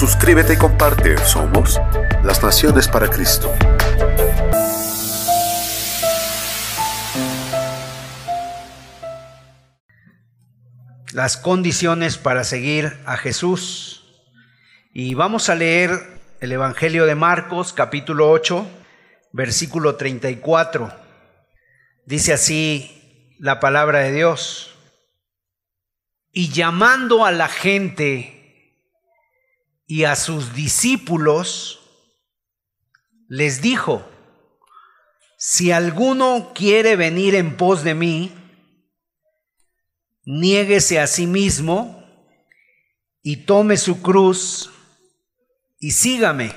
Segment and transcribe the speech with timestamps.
[0.00, 1.18] Suscríbete y comparte.
[1.26, 1.78] Somos
[2.24, 3.52] las Naciones para Cristo.
[11.12, 14.24] Las condiciones para seguir a Jesús.
[14.94, 15.90] Y vamos a leer
[16.40, 18.66] el Evangelio de Marcos, capítulo 8,
[19.32, 20.94] versículo 34.
[22.06, 24.74] Dice así la palabra de Dios.
[26.32, 28.39] Y llamando a la gente,
[29.90, 31.80] y a sus discípulos
[33.26, 34.08] les dijo,
[35.36, 38.32] si alguno quiere venir en pos de mí,
[40.24, 42.04] niéguese a sí mismo
[43.24, 44.70] y tome su cruz
[45.80, 46.54] y sígame.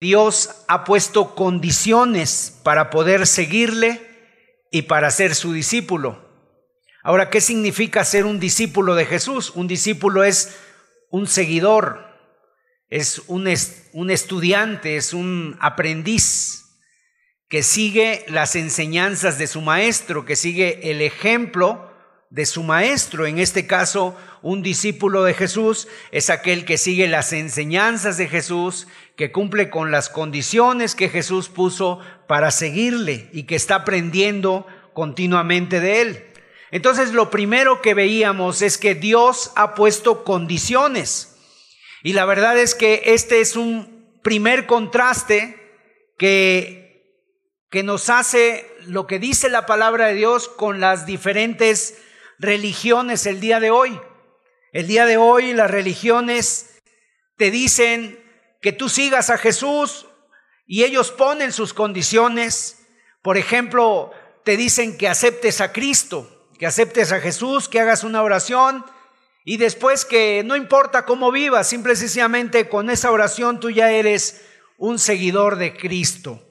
[0.00, 4.00] Dios ha puesto condiciones para poder seguirle
[4.70, 6.24] y para ser su discípulo.
[7.02, 9.50] Ahora, ¿qué significa ser un discípulo de Jesús?
[9.56, 10.56] Un discípulo es
[11.10, 12.07] un seguidor,
[12.90, 16.64] es un, estudiante, es un aprendiz
[17.48, 21.90] que sigue las enseñanzas de su maestro, que sigue el ejemplo
[22.30, 23.26] de su maestro.
[23.26, 28.86] En este caso, un discípulo de Jesús es aquel que sigue las enseñanzas de Jesús,
[29.16, 35.80] que cumple con las condiciones que Jesús puso para seguirle y que está aprendiendo continuamente
[35.80, 36.24] de él.
[36.70, 41.27] Entonces, lo primero que veíamos es que Dios ha puesto condiciones.
[42.02, 45.56] Y la verdad es que este es un primer contraste
[46.18, 47.24] que,
[47.70, 51.98] que nos hace lo que dice la palabra de Dios con las diferentes
[52.38, 54.00] religiones el día de hoy.
[54.72, 56.78] El día de hoy las religiones
[57.36, 58.22] te dicen
[58.60, 60.06] que tú sigas a Jesús
[60.66, 62.86] y ellos ponen sus condiciones.
[63.22, 64.12] Por ejemplo,
[64.44, 68.84] te dicen que aceptes a Cristo, que aceptes a Jesús, que hagas una oración
[69.48, 73.90] y después que no importa cómo vivas, simple y sencillamente con esa oración tú ya
[73.90, 74.42] eres
[74.76, 76.46] un seguidor de Cristo.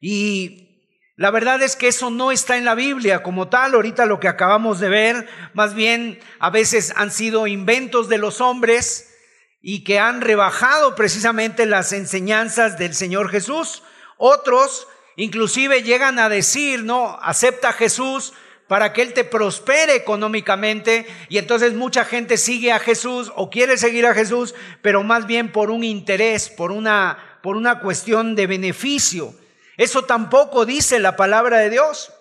[0.00, 0.86] Y
[1.16, 3.74] la verdad es que eso no está en la Biblia como tal.
[3.74, 8.40] Ahorita lo que acabamos de ver, más bien a veces han sido inventos de los
[8.40, 9.14] hombres
[9.60, 13.82] y que han rebajado precisamente las enseñanzas del Señor Jesús.
[14.16, 18.32] Otros inclusive llegan a decir, no, acepta a Jesús,
[18.68, 23.78] para que Él te prospere económicamente y entonces mucha gente sigue a Jesús o quiere
[23.78, 28.46] seguir a Jesús, pero más bien por un interés, por una, por una cuestión de
[28.46, 29.34] beneficio.
[29.78, 32.12] Eso tampoco dice la palabra de Dios.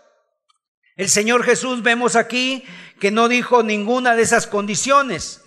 [0.95, 2.63] El Señor Jesús vemos aquí
[2.99, 5.43] que no dijo ninguna de esas condiciones.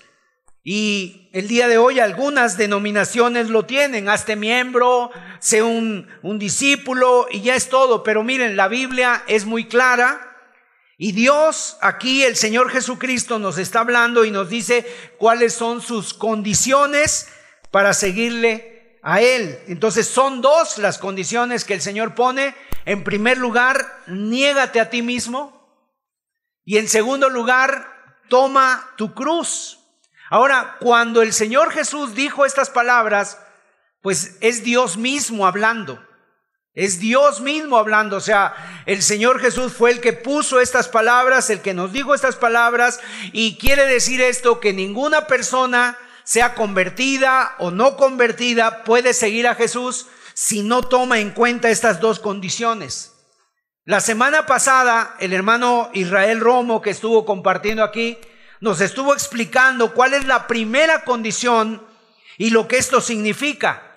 [0.63, 7.27] Y el día de hoy algunas denominaciones lo tienen, hazte miembro, sé un, un discípulo
[7.31, 8.03] y ya es todo.
[8.03, 10.30] Pero miren, la Biblia es muy clara
[11.03, 14.85] y Dios, aquí el Señor Jesucristo nos está hablando y nos dice
[15.17, 17.27] cuáles son sus condiciones
[17.71, 19.59] para seguirle a Él.
[19.67, 22.55] Entonces son dos las condiciones que el Señor pone.
[22.85, 25.89] En primer lugar, niégate a ti mismo.
[26.67, 29.79] Y en segundo lugar, toma tu cruz.
[30.29, 33.39] Ahora, cuando el Señor Jesús dijo estas palabras,
[34.03, 35.99] pues es Dios mismo hablando.
[36.75, 38.55] Es Dios mismo hablando, o sea,
[38.87, 43.01] el Señor Jesús fue el que puso estas palabras, el que nos dijo estas palabras,
[43.33, 49.57] y quiere decir esto que ninguna persona, sea convertida o no convertida, puede seguir a
[49.57, 53.15] Jesús si no toma en cuenta estas dos condiciones.
[53.85, 58.17] La semana pasada, el hermano Israel Romo, que estuvo compartiendo aquí,
[58.61, 61.85] nos estuvo explicando cuál es la primera condición
[62.39, 63.90] y lo que esto significa.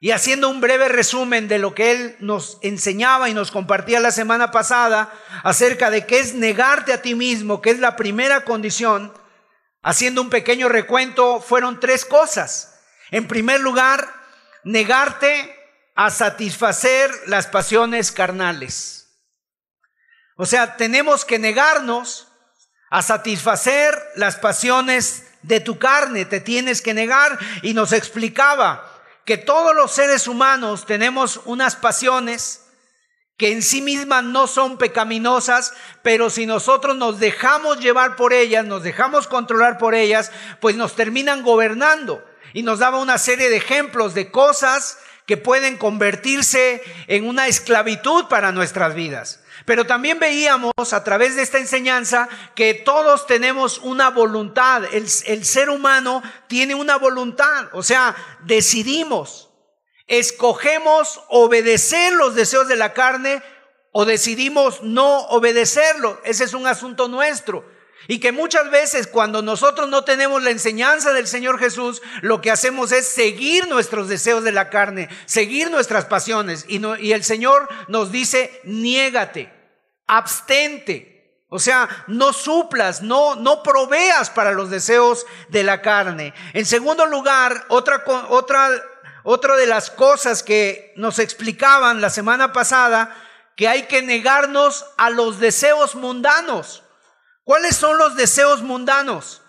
[0.00, 4.10] Y haciendo un breve resumen de lo que él nos enseñaba y nos compartía la
[4.10, 5.12] semana pasada
[5.42, 9.14] acerca de qué es negarte a ti mismo, que es la primera condición,
[9.82, 12.80] haciendo un pequeño recuento, fueron tres cosas.
[13.10, 14.12] En primer lugar,
[14.64, 15.56] negarte
[15.94, 19.04] a satisfacer las pasiones carnales.
[20.36, 22.28] O sea, tenemos que negarnos
[22.90, 27.38] a satisfacer las pasiones de tu carne, te tienes que negar.
[27.62, 28.93] Y nos explicaba
[29.24, 32.60] que todos los seres humanos tenemos unas pasiones
[33.36, 35.72] que en sí mismas no son pecaminosas,
[36.02, 40.30] pero si nosotros nos dejamos llevar por ellas, nos dejamos controlar por ellas,
[40.60, 42.24] pues nos terminan gobernando.
[42.52, 48.26] Y nos daba una serie de ejemplos de cosas que pueden convertirse en una esclavitud
[48.26, 49.40] para nuestras vidas.
[49.64, 54.84] Pero también veíamos a través de esta enseñanza que todos tenemos una voluntad.
[54.92, 57.68] El, el, ser humano tiene una voluntad.
[57.72, 58.14] O sea,
[58.44, 59.50] decidimos,
[60.06, 63.42] escogemos obedecer los deseos de la carne
[63.92, 66.20] o decidimos no obedecerlo.
[66.24, 67.64] Ese es un asunto nuestro.
[68.06, 72.50] Y que muchas veces cuando nosotros no tenemos la enseñanza del Señor Jesús, lo que
[72.50, 76.66] hacemos es seguir nuestros deseos de la carne, seguir nuestras pasiones.
[76.68, 79.52] Y, y el Señor nos dice, niégate,
[80.06, 81.14] abstente.
[81.48, 86.34] O sea, no suplas, no, no proveas para los deseos de la carne.
[86.52, 88.70] En segundo lugar, otra, otra,
[89.22, 93.16] otra de las cosas que nos explicaban la semana pasada,
[93.56, 96.83] que hay que negarnos a los deseos mundanos.
[97.44, 99.42] ¿Cuáles son los deseos mundanos?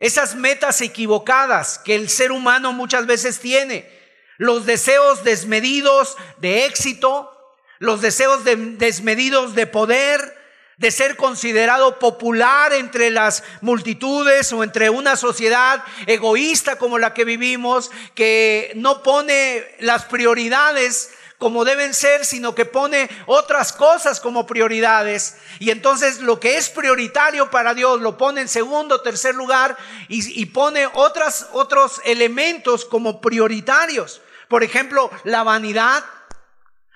[0.00, 3.90] Esas metas equivocadas que el ser humano muchas veces tiene.
[4.38, 7.30] Los deseos desmedidos de éxito,
[7.78, 10.38] los deseos desmedidos de poder,
[10.78, 17.24] de ser considerado popular entre las multitudes o entre una sociedad egoísta como la que
[17.24, 21.10] vivimos, que no pone las prioridades
[21.44, 25.36] como deben ser, sino que pone otras cosas como prioridades.
[25.58, 29.76] Y entonces lo que es prioritario para Dios lo pone en segundo, tercer lugar
[30.08, 34.22] y, pone otras, otros elementos como prioritarios.
[34.48, 36.02] Por ejemplo, la vanidad,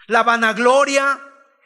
[0.06, 1.20] la vanagloria,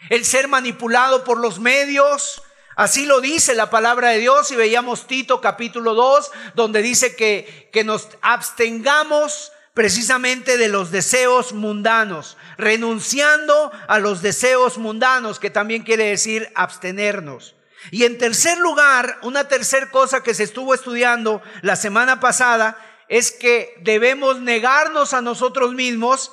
[0.09, 2.43] el ser manipulado por los medios.
[2.75, 7.71] Así lo dice la palabra de Dios y veíamos Tito capítulo 2, donde dice que,
[7.73, 15.83] que nos abstengamos precisamente de los deseos mundanos, renunciando a los deseos mundanos, que también
[15.83, 17.57] quiere decir abstenernos.
[17.91, 22.79] Y en tercer lugar, una tercer cosa que se estuvo estudiando la semana pasada
[23.09, 26.33] es que debemos negarnos a nosotros mismos,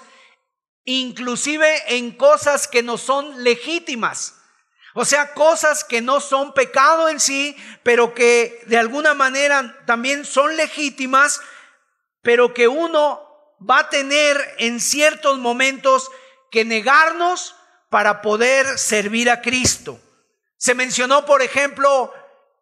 [0.86, 4.36] inclusive en cosas que no son legítimas.
[4.94, 10.26] O sea, cosas que no son pecado en sí, pero que de alguna manera también
[10.26, 11.42] son legítimas,
[12.22, 13.29] pero que uno
[13.68, 16.10] va a tener en ciertos momentos
[16.52, 17.56] que negarnos
[17.90, 20.00] para poder servir a Cristo.
[20.58, 22.14] Se mencionó, por ejemplo,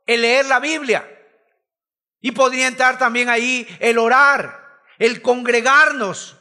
[0.06, 1.08] el leer la Biblia.
[2.22, 6.36] Y podría entrar también ahí el orar, el congregarnos.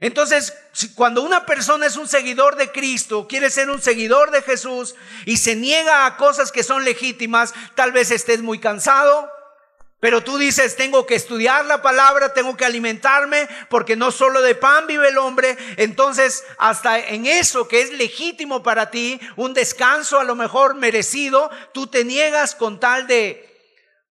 [0.00, 0.54] Entonces,
[0.94, 4.94] cuando una persona es un seguidor de Cristo, quiere ser un seguidor de Jesús
[5.26, 9.30] y se niega a cosas que son legítimas, tal vez estés muy cansado,
[10.00, 14.54] pero tú dices, tengo que estudiar la palabra, tengo que alimentarme, porque no solo de
[14.54, 15.58] pan vive el hombre.
[15.76, 21.50] Entonces, hasta en eso que es legítimo para ti, un descanso a lo mejor merecido,
[21.74, 23.46] tú te niegas con tal de,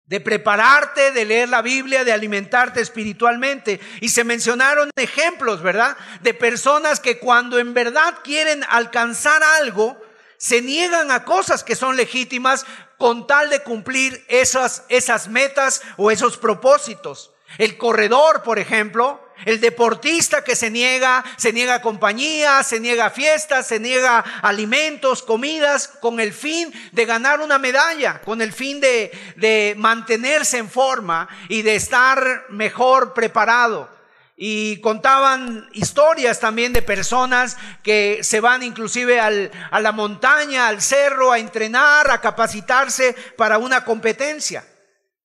[0.06, 3.80] de prepararte, de leer la Biblia, de alimentarte espiritualmente.
[4.00, 5.97] Y se mencionaron ejemplos, ¿verdad?
[6.21, 10.00] De personas que cuando en verdad quieren alcanzar algo,
[10.38, 12.65] se niegan a cosas que son legítimas
[12.99, 17.31] con tal de cumplir esas, esas metas o esos propósitos.
[17.57, 23.07] El corredor, por ejemplo, el deportista que se niega, se niega a compañía, se niega
[23.07, 28.51] a fiestas, se niega alimentos, comidas, con el fin de ganar una medalla, con el
[28.51, 33.98] fin de, de mantenerse en forma y de estar mejor preparado.
[34.41, 40.81] Y contaban historias también de personas que se van inclusive al, a la montaña, al
[40.81, 44.65] cerro, a entrenar, a capacitarse para una competencia.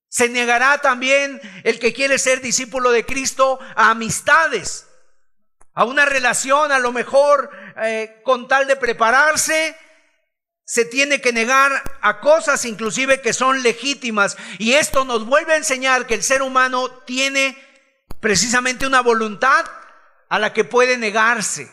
[0.08, 4.88] Se negará también el que quiere ser discípulo de Cristo a amistades,
[5.74, 7.50] a una relación a lo mejor
[7.84, 9.76] eh, con tal de prepararse.
[10.64, 14.36] Se tiene que negar a cosas inclusive que son legítimas.
[14.58, 17.56] Y esto nos vuelve a enseñar que el ser humano tiene
[18.24, 19.66] precisamente una voluntad
[20.30, 21.70] a la que puede negarse.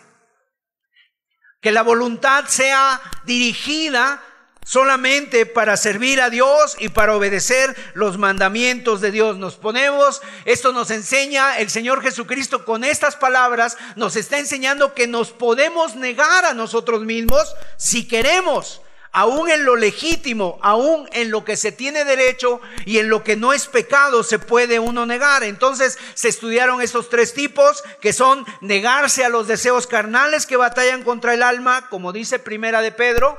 [1.62, 4.22] Que la voluntad sea dirigida
[4.66, 9.38] solamente para servir a Dios y para obedecer los mandamientos de Dios.
[9.38, 15.08] Nos ponemos, esto nos enseña el Señor Jesucristo con estas palabras, nos está enseñando que
[15.08, 18.82] nos podemos negar a nosotros mismos si queremos
[19.12, 23.36] aún en lo legítimo, aún en lo que se tiene derecho y en lo que
[23.36, 25.44] no es pecado se puede uno negar.
[25.44, 31.04] Entonces se estudiaron estos tres tipos que son negarse a los deseos carnales que batallan
[31.04, 33.38] contra el alma, como dice Primera de Pedro.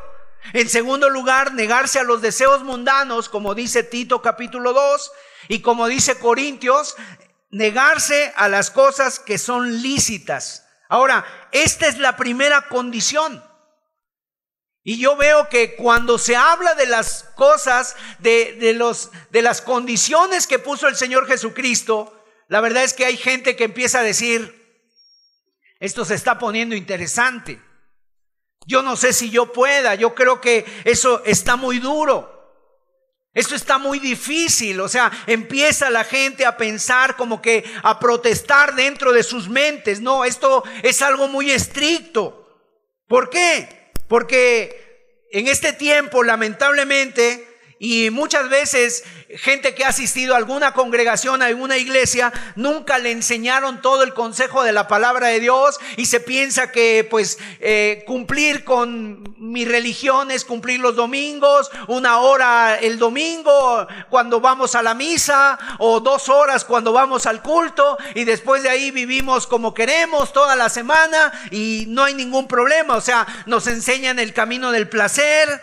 [0.52, 5.12] En segundo lugar, negarse a los deseos mundanos, como dice Tito capítulo 2
[5.48, 6.96] y como dice Corintios,
[7.50, 10.66] negarse a las cosas que son lícitas.
[10.88, 13.42] Ahora, esta es la primera condición.
[14.84, 20.46] Y yo veo que cuando se habla de las cosas, de, los, de las condiciones
[20.46, 24.60] que puso el Señor Jesucristo, la verdad es que hay gente que empieza a decir,
[25.78, 27.60] Esto se está poniendo interesante.
[28.66, 32.30] Yo no sé si yo pueda, yo creo que eso está muy duro.
[33.34, 38.74] Esto está muy difícil, o sea, empieza la gente a pensar como que a protestar
[38.74, 40.00] dentro de sus mentes.
[40.00, 42.46] No, esto es algo muy estricto.
[43.08, 43.81] ¿Por qué?
[44.12, 47.48] Porque en este tiempo, lamentablemente,
[47.84, 53.10] y muchas veces gente que ha asistido a alguna congregación, a alguna iglesia, nunca le
[53.10, 58.04] enseñaron todo el consejo de la palabra de Dios y se piensa que pues eh,
[58.06, 64.82] cumplir con mi religión es cumplir los domingos, una hora el domingo cuando vamos a
[64.84, 69.74] la misa o dos horas cuando vamos al culto y después de ahí vivimos como
[69.74, 74.70] queremos toda la semana y no hay ningún problema, o sea, nos enseñan el camino
[74.70, 75.60] del placer,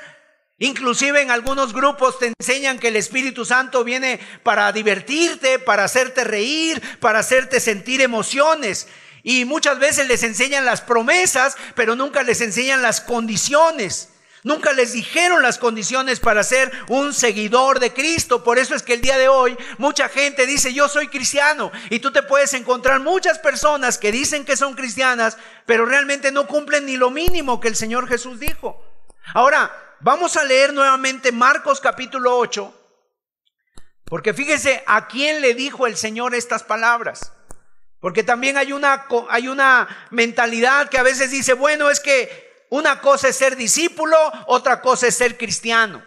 [0.59, 6.25] Inclusive en algunos grupos te enseñan que el Espíritu Santo viene para divertirte, para hacerte
[6.25, 8.87] reír, para hacerte sentir emociones.
[9.23, 14.09] Y muchas veces les enseñan las promesas, pero nunca les enseñan las condiciones.
[14.43, 18.43] Nunca les dijeron las condiciones para ser un seguidor de Cristo.
[18.43, 21.71] Por eso es que el día de hoy mucha gente dice yo soy cristiano.
[21.89, 26.47] Y tú te puedes encontrar muchas personas que dicen que son cristianas, pero realmente no
[26.47, 28.81] cumplen ni lo mínimo que el Señor Jesús dijo.
[29.33, 32.73] Ahora, Vamos a leer nuevamente Marcos capítulo 8,
[34.05, 37.33] porque fíjese a quién le dijo el Señor estas palabras.
[37.99, 43.01] Porque también hay una, hay una mentalidad que a veces dice, bueno, es que una
[43.01, 44.15] cosa es ser discípulo,
[44.47, 46.01] otra cosa es ser cristiano.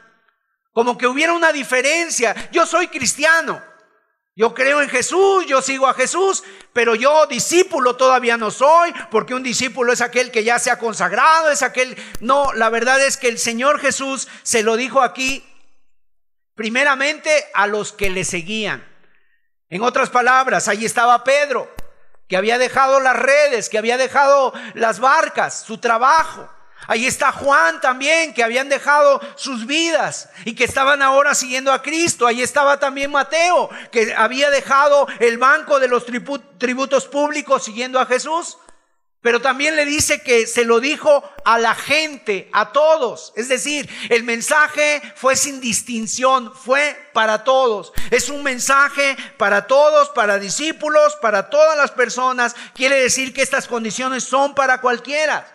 [0.72, 2.34] Como que hubiera una diferencia.
[2.50, 3.62] Yo soy cristiano,
[4.34, 9.34] yo creo en Jesús, yo sigo a Jesús, pero yo discípulo todavía no soy, porque
[9.34, 11.96] un discípulo es aquel que ya se ha consagrado, es aquel...
[12.20, 15.44] No, la verdad es que el Señor Jesús se lo dijo aquí
[16.54, 18.86] primeramente a los que le seguían.
[19.68, 21.70] En otras palabras, ahí estaba Pedro,
[22.26, 26.48] que había dejado las redes, que había dejado las barcas, su trabajo.
[26.88, 31.82] Ahí está Juan también, que habían dejado sus vidas y que estaban ahora siguiendo a
[31.82, 32.26] Cristo.
[32.26, 36.04] Ahí estaba también Mateo, que había dejado el banco de los
[36.58, 38.58] tributos públicos siguiendo a Jesús.
[39.22, 43.32] Pero también le dice que se lo dijo a la gente, a todos.
[43.36, 47.92] Es decir, el mensaje fue sin distinción, fue para todos.
[48.10, 52.56] Es un mensaje para todos, para discípulos, para todas las personas.
[52.74, 55.46] Quiere decir que estas condiciones son para cualquiera.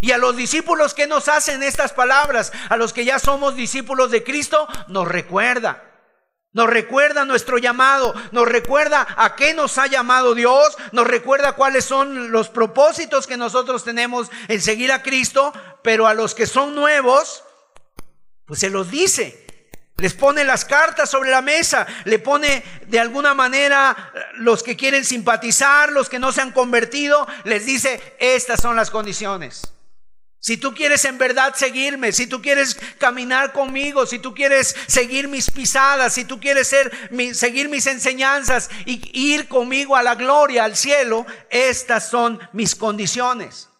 [0.00, 4.10] Y a los discípulos que nos hacen estas palabras, a los que ya somos discípulos
[4.10, 5.82] de Cristo, nos recuerda.
[6.54, 11.84] Nos recuerda nuestro llamado, nos recuerda a qué nos ha llamado Dios, nos recuerda cuáles
[11.84, 16.76] son los propósitos que nosotros tenemos en seguir a Cristo, pero a los que son
[16.76, 17.42] nuevos,
[18.46, 19.44] pues se los dice.
[19.96, 25.04] Les pone las cartas sobre la mesa, le pone de alguna manera los que quieren
[25.04, 29.73] simpatizar, los que no se han convertido, les dice, estas son las condiciones.
[30.44, 35.26] Si tú quieres en verdad seguirme, si tú quieres caminar conmigo, si tú quieres seguir
[35.26, 36.92] mis pisadas, si tú quieres ser,
[37.32, 43.70] seguir mis enseñanzas y ir conmigo a la gloria, al cielo, estas son mis condiciones.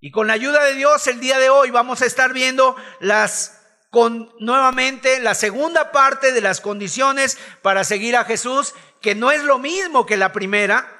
[0.00, 3.60] Y con la ayuda de Dios el día de hoy vamos a estar viendo las
[3.90, 9.44] con nuevamente la segunda parte de las condiciones para seguir a Jesús, que no es
[9.44, 10.93] lo mismo que la primera,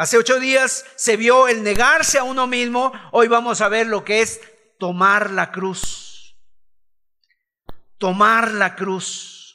[0.00, 2.90] Hace ocho días se vio el negarse a uno mismo.
[3.12, 4.40] Hoy vamos a ver lo que es
[4.78, 6.38] tomar la cruz.
[7.98, 9.54] Tomar la cruz.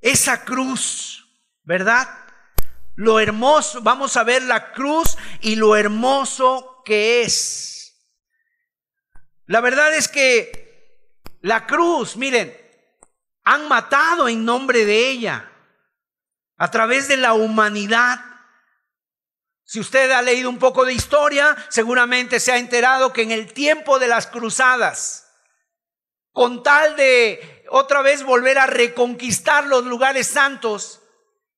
[0.00, 1.26] Esa cruz,
[1.64, 2.08] ¿verdad?
[2.94, 8.00] Lo hermoso, vamos a ver la cruz y lo hermoso que es.
[9.46, 11.02] La verdad es que
[11.40, 12.56] la cruz, miren,
[13.42, 15.50] han matado en nombre de ella.
[16.58, 18.20] A través de la humanidad
[19.68, 23.52] si usted ha leído un poco de historia, seguramente se ha enterado que en el
[23.52, 25.28] tiempo de las cruzadas,
[26.32, 31.02] con tal de otra vez volver a reconquistar los lugares santos,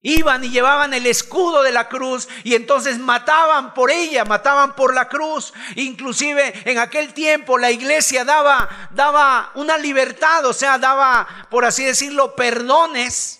[0.03, 4.93] iban y llevaban el escudo de la cruz y entonces mataban por ella, mataban por
[4.93, 5.53] la cruz.
[5.77, 11.85] Inclusive en aquel tiempo la iglesia daba, daba una libertad, o sea, daba, por así
[11.85, 13.40] decirlo, perdones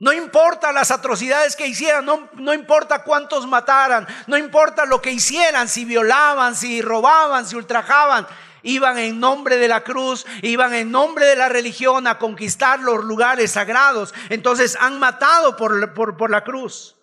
[0.00, 5.10] no importa las atrocidades que hicieran, no, no, importa cuántos mataran, no importa lo que
[5.10, 8.26] hicieran, si violaban, si robaban, si ultrajaban,
[8.62, 13.04] iban en nombre de la cruz, iban en nombre de la religión a conquistar los
[13.04, 14.14] lugares sagrados.
[14.28, 16.94] Entonces han matado por, por, por la cruz.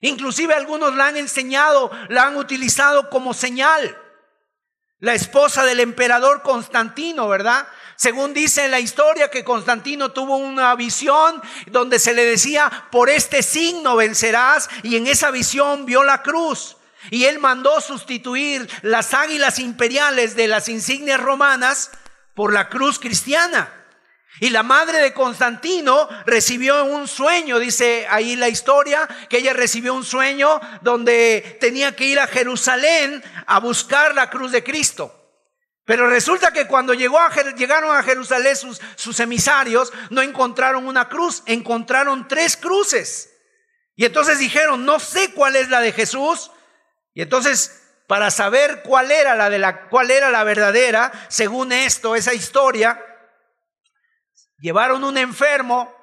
[0.00, 3.98] Inclusive algunos la han enseñado, la han utilizado como señal.
[5.00, 7.66] La esposa del emperador Constantino, ¿verdad?
[8.00, 13.42] Según dice la historia que Constantino tuvo una visión donde se le decía, por este
[13.42, 16.78] signo vencerás, y en esa visión vio la cruz.
[17.10, 21.90] Y él mandó sustituir las águilas imperiales de las insignias romanas
[22.32, 23.70] por la cruz cristiana.
[24.40, 29.92] Y la madre de Constantino recibió un sueño, dice ahí la historia, que ella recibió
[29.92, 35.19] un sueño donde tenía que ir a Jerusalén a buscar la cruz de Cristo.
[35.84, 42.28] Pero resulta que cuando llegaron a Jerusalén sus, sus emisarios, no encontraron una cruz, encontraron
[42.28, 43.30] tres cruces.
[43.96, 46.50] Y entonces dijeron, no sé cuál es la de Jesús.
[47.12, 52.14] Y entonces, para saber cuál era la de la, cuál era la verdadera, según esto,
[52.14, 53.04] esa historia,
[54.58, 55.94] llevaron un enfermo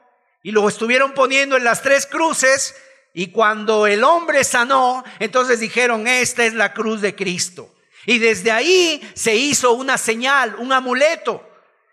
[0.44, 2.76] y lo estuvieron poniendo en las tres cruces.
[3.14, 7.74] Y cuando el hombre sanó, entonces dijeron, esta es la cruz de Cristo.
[8.08, 11.44] Y desde ahí se hizo una señal, un amuleto.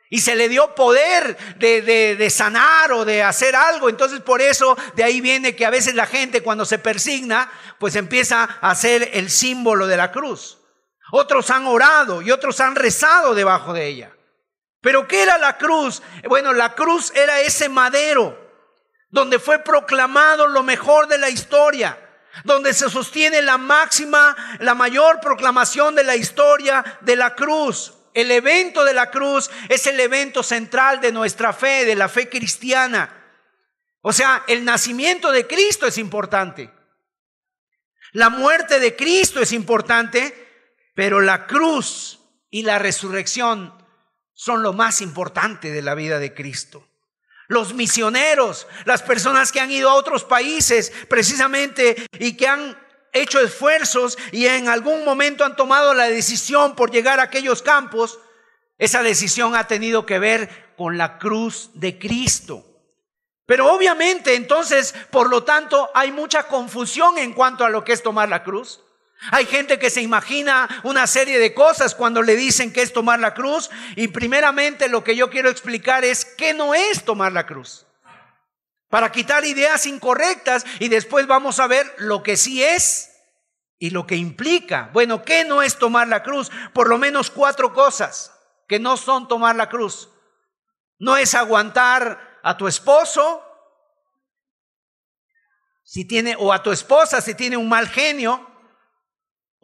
[0.09, 3.89] Y se le dio poder de, de, sanar o de hacer algo.
[3.89, 7.97] Entonces por eso de ahí viene que a veces la gente cuando se persigna, pues
[7.97, 10.59] empieza a hacer el símbolo de la cruz.
[11.11, 14.17] Otros han orado y otros han rezado debajo de ella.
[14.81, 16.01] Pero ¿qué era la cruz?
[16.29, 18.39] Bueno, la cruz era ese madero
[19.11, 21.99] donde fue proclamado lo mejor de la historia
[22.43, 27.95] donde se sostiene la máxima, la mayor proclamación de la historia de la cruz.
[28.13, 32.29] El evento de la cruz es el evento central de nuestra fe, de la fe
[32.29, 33.23] cristiana.
[34.01, 36.71] O sea, el nacimiento de Cristo es importante.
[38.13, 43.75] La muerte de Cristo es importante, pero la cruz y la resurrección
[44.33, 46.89] son lo más importante de la vida de Cristo
[47.49, 52.79] los misioneros, las personas que han ido a otros países precisamente y que han
[53.13, 58.19] hecho esfuerzos y en algún momento han tomado la decisión por llegar a aquellos campos,
[58.79, 62.67] esa decisión ha tenido que ver con la cruz de Cristo.
[63.47, 68.03] Pero obviamente entonces, por lo tanto, hay mucha confusión en cuanto a lo que es
[68.03, 68.84] tomar la cruz.
[69.31, 73.21] Hay gente que se imagina una serie de cosas cuando le dicen que es tomar
[73.21, 77.47] la cruz y primeramente lo que yo quiero explicar es qué no es tomar la
[77.47, 77.87] cruz.
[78.89, 83.11] Para quitar ideas incorrectas y después vamos a ver lo que sí es
[83.79, 84.91] y lo que implica.
[84.93, 86.51] Bueno, ¿qué no es tomar la cruz?
[86.73, 88.33] Por lo menos cuatro cosas
[88.69, 90.11] que no son tomar la cruz.
[90.99, 93.43] No es aguantar a tu esposo
[95.83, 98.54] si tiene o a tu esposa si tiene un mal genio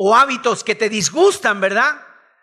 [0.02, 2.00] o hábitos que te disgustan, ¿verdad?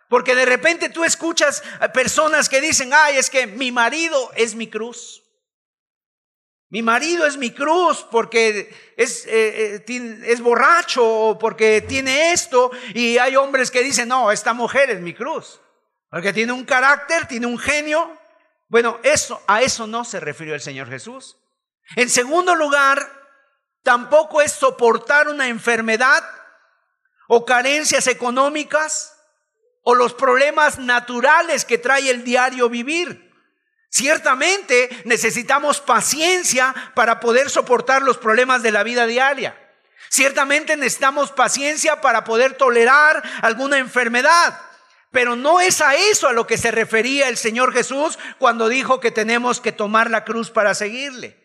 [0.09, 4.53] Porque de repente tú escuchas a personas que dicen, ay, es que mi marido es
[4.53, 5.23] mi cruz.
[6.69, 12.69] Mi marido es mi cruz porque es, eh, eh, es borracho o porque tiene esto.
[12.93, 15.59] Y hay hombres que dicen, no, esta mujer es mi cruz.
[16.11, 18.19] Porque tiene un carácter, tiene un genio.
[18.67, 21.37] Bueno, eso, a eso no se refirió el Señor Jesús.
[21.95, 22.99] En segundo lugar,
[23.81, 26.23] tampoco es soportar una enfermedad
[27.27, 29.13] o carencias económicas
[29.83, 33.27] o los problemas naturales que trae el diario vivir.
[33.89, 39.57] Ciertamente necesitamos paciencia para poder soportar los problemas de la vida diaria.
[40.09, 44.59] Ciertamente necesitamos paciencia para poder tolerar alguna enfermedad.
[45.11, 48.99] Pero no es a eso a lo que se refería el Señor Jesús cuando dijo
[48.99, 51.41] que tenemos que tomar la cruz para seguirle.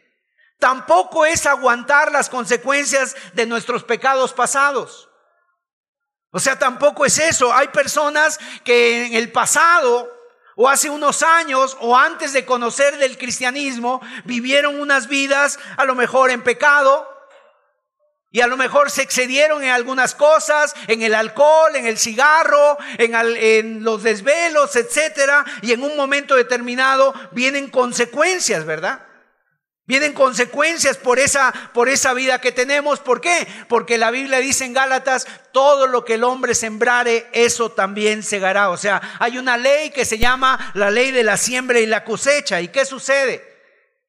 [0.59, 5.09] Tampoco es aguantar las consecuencias de nuestros pecados pasados.
[6.33, 7.53] O sea, tampoco es eso.
[7.53, 10.11] Hay personas que en el pasado
[10.57, 15.95] o hace unos años o antes de conocer del cristianismo vivieron unas vidas a lo
[15.95, 17.09] mejor en pecado
[18.31, 22.79] y a lo mejor se excedieron en algunas cosas, en el alcohol, en el cigarro,
[22.97, 29.07] en, en los desvelos, etcétera, y en un momento determinado vienen consecuencias, ¿verdad?
[29.85, 33.01] Vienen consecuencias por esa, por esa vida que tenemos.
[33.01, 33.49] ¿Por qué?
[33.68, 38.71] Porque la Biblia dice en Gálatas, todo lo que el hombre sembrare, eso también segará.
[38.71, 42.05] O sea, hay una ley que se llama la ley de la siembra y la
[42.05, 42.61] cosecha.
[42.61, 43.51] ¿Y qué sucede?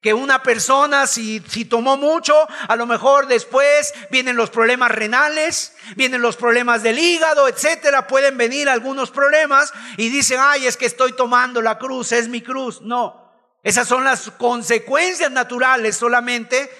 [0.00, 2.36] Que una persona, si, si tomó mucho,
[2.68, 8.06] a lo mejor después vienen los problemas renales, vienen los problemas del hígado, etcétera.
[8.06, 12.42] Pueden venir algunos problemas y dicen, ay, es que estoy tomando la cruz, es mi
[12.42, 12.80] cruz.
[12.80, 13.23] No,
[13.64, 16.70] esas son las consecuencias naturales solamente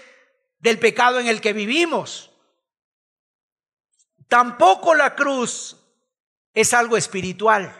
[0.58, 2.30] del pecado en el que vivimos.
[4.28, 5.78] Tampoco la cruz
[6.52, 7.74] es algo espiritual.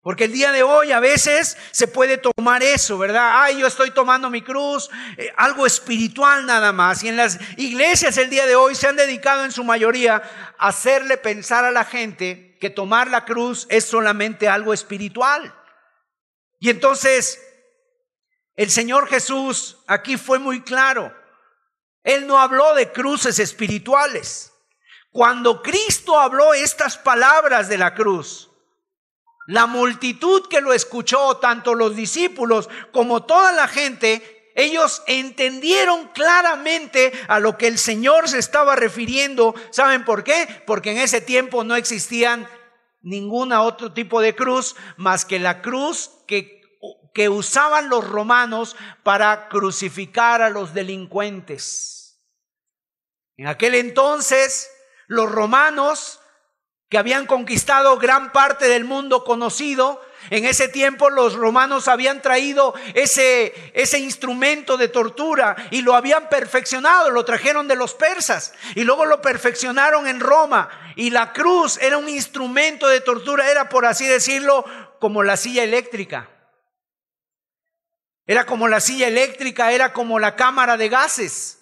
[0.00, 3.42] Porque el día de hoy a veces se puede tomar eso, ¿verdad?
[3.42, 7.04] Ay, yo estoy tomando mi cruz, eh, algo espiritual nada más.
[7.04, 10.20] Y en las iglesias el día de hoy se han dedicado en su mayoría
[10.58, 15.54] a hacerle pensar a la gente que tomar la cruz es solamente algo espiritual.
[16.58, 17.40] Y entonces
[18.62, 21.14] el Señor Jesús aquí fue muy claro.
[22.04, 24.52] Él no habló de cruces espirituales.
[25.10, 28.50] Cuando Cristo habló estas palabras de la cruz,
[29.46, 37.12] la multitud que lo escuchó, tanto los discípulos como toda la gente, ellos entendieron claramente
[37.28, 39.54] a lo que el Señor se estaba refiriendo.
[39.70, 40.62] ¿Saben por qué?
[40.66, 42.48] Porque en ese tiempo no existían
[43.00, 46.61] ninguna otro tipo de cruz más que la cruz que,
[47.12, 52.20] que usaban los romanos para crucificar a los delincuentes.
[53.36, 54.70] En aquel entonces,
[55.06, 56.20] los romanos
[56.88, 62.74] que habían conquistado gran parte del mundo conocido, en ese tiempo los romanos habían traído
[62.94, 68.84] ese, ese instrumento de tortura y lo habían perfeccionado, lo trajeron de los persas y
[68.84, 70.68] luego lo perfeccionaron en Roma.
[70.94, 74.64] Y la cruz era un instrumento de tortura, era por así decirlo
[74.98, 76.28] como la silla eléctrica.
[78.26, 81.58] Era como la silla eléctrica, era como la cámara de gases.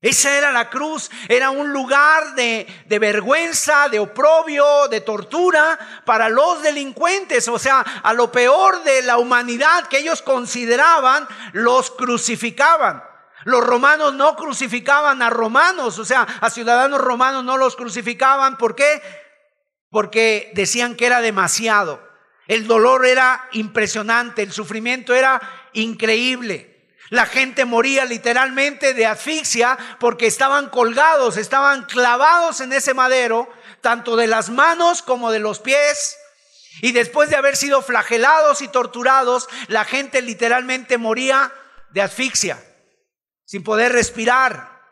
[0.00, 6.28] Esa era la cruz, era un lugar de, de, vergüenza, de oprobio, de tortura para
[6.28, 13.02] los delincuentes, o sea, a lo peor de la humanidad que ellos consideraban, los crucificaban.
[13.44, 18.58] Los romanos no crucificaban a romanos, o sea, a ciudadanos romanos no los crucificaban.
[18.58, 19.00] ¿Por qué?
[19.90, 22.02] Porque decían que era demasiado.
[22.46, 25.40] El dolor era impresionante, el sufrimiento era
[25.74, 26.74] increíble.
[27.10, 33.48] La gente moría literalmente de asfixia porque estaban colgados, estaban clavados en ese madero,
[33.82, 36.16] tanto de las manos como de los pies.
[36.80, 41.52] Y después de haber sido flagelados y torturados, la gente literalmente moría
[41.90, 42.60] de asfixia,
[43.44, 44.82] sin poder respirar.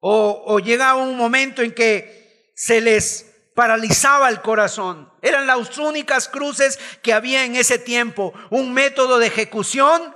[0.00, 5.12] O, o llega un momento en que se les paralizaba el corazón.
[5.22, 10.14] Eran las únicas cruces que había en ese tiempo, un método de ejecución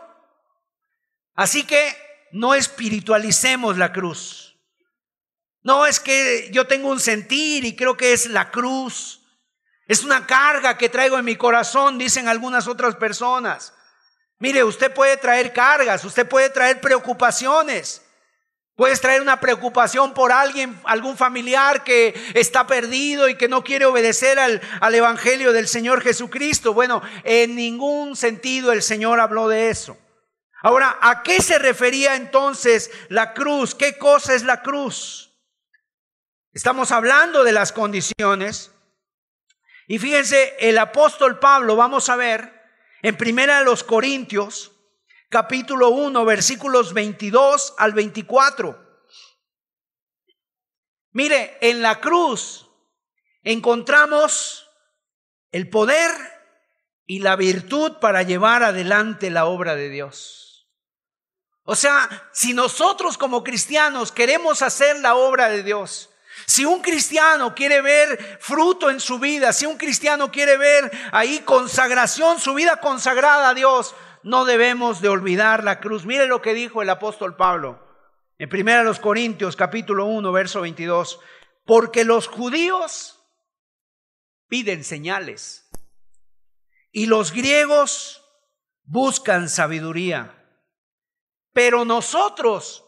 [1.36, 1.94] Así que
[2.32, 4.56] no espiritualicemos la cruz.
[5.62, 9.20] No es que yo tengo un sentir y creo que es la cruz.
[9.86, 13.72] Es una carga que traigo en mi corazón, dicen algunas otras personas.
[14.38, 18.02] Mire, usted puede traer cargas, usted puede traer preocupaciones.
[18.74, 23.86] Puedes traer una preocupación por alguien, algún familiar que está perdido y que no quiere
[23.86, 26.74] obedecer al, al, Evangelio del Señor Jesucristo.
[26.74, 29.96] Bueno, en ningún sentido el Señor habló de eso.
[30.62, 33.74] Ahora, ¿a qué se refería entonces la cruz?
[33.74, 35.34] ¿Qué cosa es la cruz?
[36.52, 38.72] Estamos hablando de las condiciones.
[39.86, 42.52] Y fíjense, el apóstol Pablo, vamos a ver,
[43.02, 44.72] en primera de los Corintios,
[45.28, 48.86] capítulo 1, versículos 22 al 24.
[51.12, 52.68] Mire, en la cruz
[53.42, 54.68] encontramos
[55.52, 56.10] el poder
[57.06, 60.45] y la virtud para llevar adelante la obra de Dios.
[61.66, 66.10] O sea, si nosotros como cristianos queremos hacer la obra de Dios,
[66.46, 71.40] si un cristiano quiere ver fruto en su vida, si un cristiano quiere ver ahí
[71.40, 76.06] consagración, su vida consagrada a Dios, no debemos de olvidar la cruz.
[76.06, 77.84] Mire lo que dijo el apóstol Pablo
[78.38, 81.18] en 1 Corintios capítulo 1, verso 22.
[81.64, 83.20] Porque los judíos
[84.48, 85.68] piden señales
[86.92, 88.22] y los griegos
[88.84, 90.35] buscan sabiduría.
[91.56, 92.84] Pero nosotros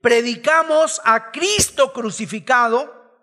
[0.00, 3.20] predicamos a Cristo crucificado,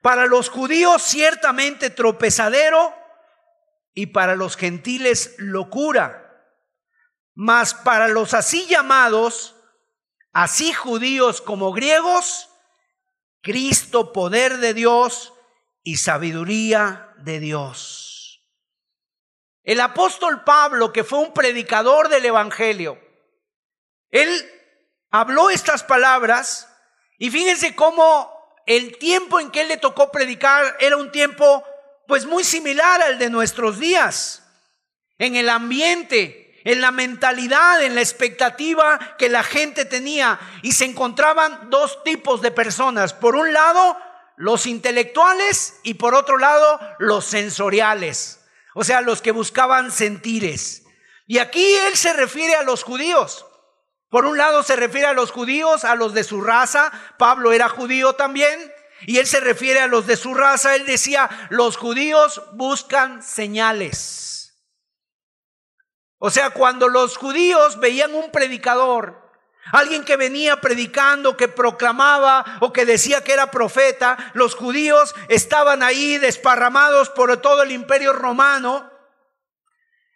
[0.00, 2.94] para los judíos ciertamente tropezadero
[3.92, 6.48] y para los gentiles locura,
[7.34, 9.54] mas para los así llamados,
[10.32, 12.48] así judíos como griegos,
[13.42, 15.34] Cristo poder de Dios
[15.82, 18.03] y sabiduría de Dios.
[19.64, 22.98] El apóstol Pablo, que fue un predicador del Evangelio,
[24.10, 24.30] él
[25.10, 26.68] habló estas palabras
[27.18, 28.30] y fíjense cómo
[28.66, 31.64] el tiempo en que él le tocó predicar era un tiempo
[32.06, 34.42] pues muy similar al de nuestros días.
[35.16, 40.84] En el ambiente, en la mentalidad, en la expectativa que la gente tenía y se
[40.84, 43.14] encontraban dos tipos de personas.
[43.14, 43.96] Por un lado,
[44.36, 48.43] los intelectuales y por otro lado, los sensoriales
[48.74, 50.84] o sea, los que buscaban sentires.
[51.26, 53.46] Y aquí él se refiere a los judíos.
[54.10, 56.92] Por un lado se refiere a los judíos, a los de su raza.
[57.18, 58.72] Pablo era judío también.
[59.06, 60.76] Y él se refiere a los de su raza.
[60.76, 64.34] Él decía, los judíos buscan señales.
[66.18, 69.23] O sea, cuando los judíos veían un predicador,
[69.72, 75.82] alguien que venía predicando, que proclamaba o que decía que era profeta, los judíos estaban
[75.82, 78.90] ahí desparramados por todo el imperio romano.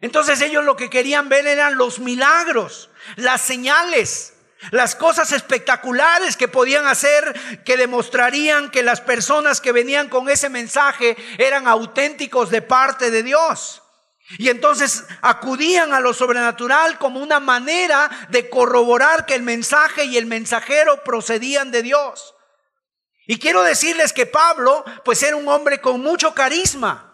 [0.00, 4.34] Entonces ellos lo que querían ver eran los milagros, las señales,
[4.70, 10.48] las cosas espectaculares que podían hacer, que demostrarían que las personas que venían con ese
[10.48, 13.82] mensaje eran auténticos de parte de Dios.
[14.36, 20.18] Y entonces acudían a lo sobrenatural como una manera de corroborar que el mensaje y
[20.18, 22.34] el mensajero procedían de Dios.
[23.26, 27.08] Y quiero decirles que Pablo, pues era un hombre con mucho carisma.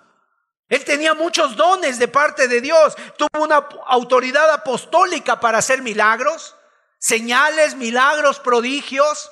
[0.68, 2.96] Él tenía muchos dones de parte de Dios.
[3.16, 6.56] Tuvo una autoridad apostólica para hacer milagros,
[6.98, 9.30] señales, milagros, prodigios.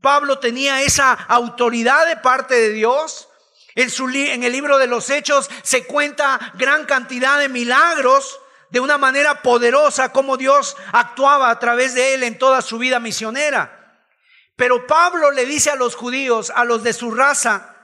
[0.00, 3.28] Pablo tenía esa autoridad de parte de Dios.
[3.76, 9.42] En, el libro de los Hechos se cuenta gran cantidad de milagros de una manera
[9.42, 14.02] poderosa como Dios actuaba a través de él en toda su vida misionera.
[14.56, 17.76] Pero Pablo le dice a los judíos, a los de su raza,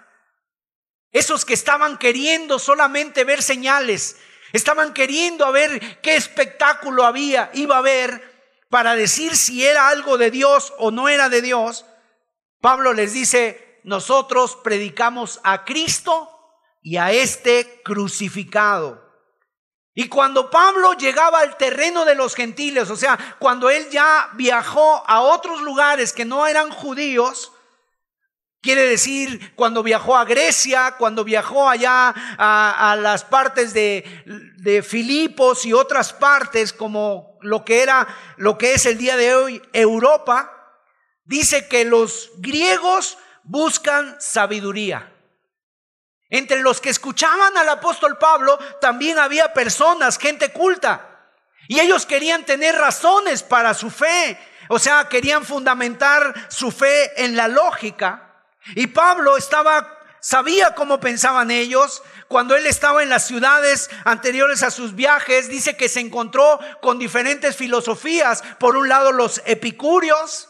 [1.12, 4.16] esos que estaban queriendo solamente ver señales,
[4.54, 8.32] estaban queriendo a ver qué espectáculo había, iba a haber
[8.70, 11.84] para decir si era algo de Dios o no era de Dios.
[12.62, 16.28] Pablo les dice, nosotros predicamos a Cristo
[16.82, 19.02] y a este crucificado.
[19.94, 25.02] Y cuando Pablo llegaba al terreno de los gentiles, o sea, cuando él ya viajó
[25.06, 27.52] a otros lugares que no eran judíos,
[28.62, 34.04] quiere decir cuando viajó a Grecia, cuando viajó allá a, las partes de,
[34.58, 39.34] de Filipos y otras partes como lo que era, lo que es el día de
[39.34, 40.78] hoy Europa,
[41.24, 45.12] dice que los griegos buscan sabiduría.
[46.30, 51.28] Entre los que escuchaban al apóstol Pablo también había personas, gente culta.
[51.68, 54.38] Y ellos querían tener razones para su fe.
[54.68, 58.44] O sea, querían fundamentar su fe en la lógica.
[58.74, 62.02] Y Pablo estaba, sabía cómo pensaban ellos.
[62.28, 66.98] Cuando él estaba en las ciudades anteriores a sus viajes, dice que se encontró con
[66.98, 68.42] diferentes filosofías.
[68.58, 70.48] Por un lado los epicúreos,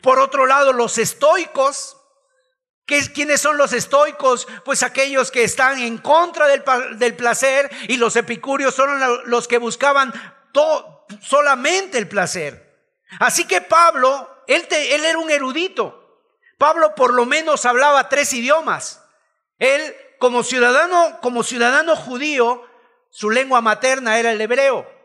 [0.00, 1.99] por otro lado los estoicos,
[2.86, 4.48] ¿Quiénes son los estoicos?
[4.64, 8.90] Pues aquellos que están en contra del, placer y los epicúreos son
[9.26, 10.12] los que buscaban
[11.20, 12.68] solamente el placer.
[13.20, 15.96] Así que Pablo, él, él era un erudito.
[16.58, 19.02] Pablo por lo menos hablaba tres idiomas.
[19.58, 22.64] Él como ciudadano, como ciudadano judío,
[23.08, 24.99] su lengua materna era el hebreo.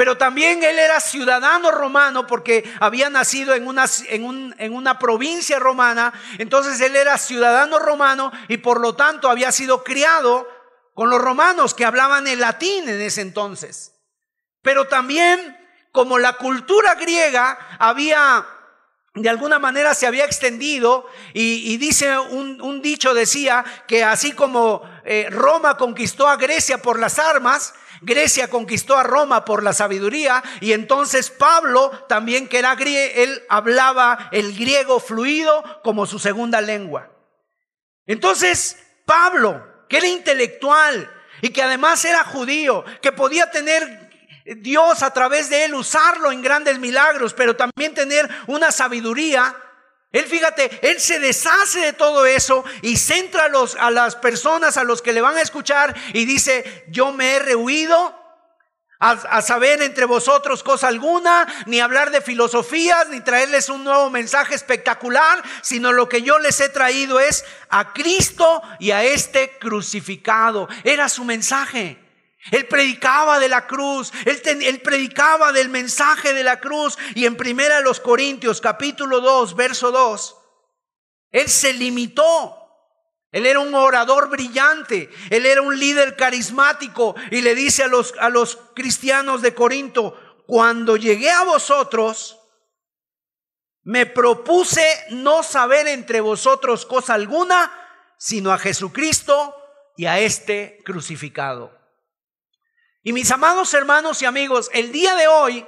[0.00, 5.58] Pero también él era ciudadano romano porque había nacido en una, en, en una, provincia
[5.58, 6.14] romana.
[6.38, 10.48] Entonces él era ciudadano romano y por lo tanto había sido criado
[10.94, 13.92] con los romanos que hablaban el latín en ese entonces.
[14.62, 15.58] Pero también
[15.92, 18.46] como la cultura griega había
[19.14, 25.26] de alguna manera se había extendido y, dice un, dicho decía que así como eh,
[25.30, 30.72] Roma conquistó a Grecia por las armas, Grecia conquistó a Roma por la sabiduría y
[30.72, 37.10] entonces Pablo también que era él hablaba el griego fluido como su segunda lengua.
[38.06, 41.10] Entonces Pablo, que era intelectual
[41.42, 44.10] y que además era judío, que podía tener
[44.44, 49.54] Dios a través de él usarlo en grandes milagros, pero también tener una sabiduría
[50.12, 54.76] él, fíjate, él se deshace de todo eso y centra a, los, a las personas
[54.76, 58.18] a los que le van a escuchar y dice, yo me he rehuido
[58.98, 64.10] a, a, saber entre vosotros cosa alguna, ni hablar de filosofías, ni traerles un nuevo
[64.10, 69.58] mensaje espectacular, sino lo que yo les he traído es a Cristo y a este
[69.58, 70.68] crucificado.
[70.82, 72.09] Era su mensaje.
[72.50, 77.80] Él predicaba de la cruz, él, predicaba del mensaje de la cruz y en primera
[77.80, 80.36] los Corintios capítulo 2 verso 2,
[81.32, 82.56] él se limitó.
[83.32, 88.12] Él era un orador brillante, él era un líder carismático y le dice a los,
[88.18, 92.40] a los cristianos de Corinto, cuando llegué a vosotros,
[93.84, 97.70] me propuse no saber entre vosotros cosa alguna,
[98.18, 99.54] sino a Jesucristo
[99.96, 101.79] y a este crucificado.
[103.02, 105.66] Y mis amados hermanos y amigos, el día de hoy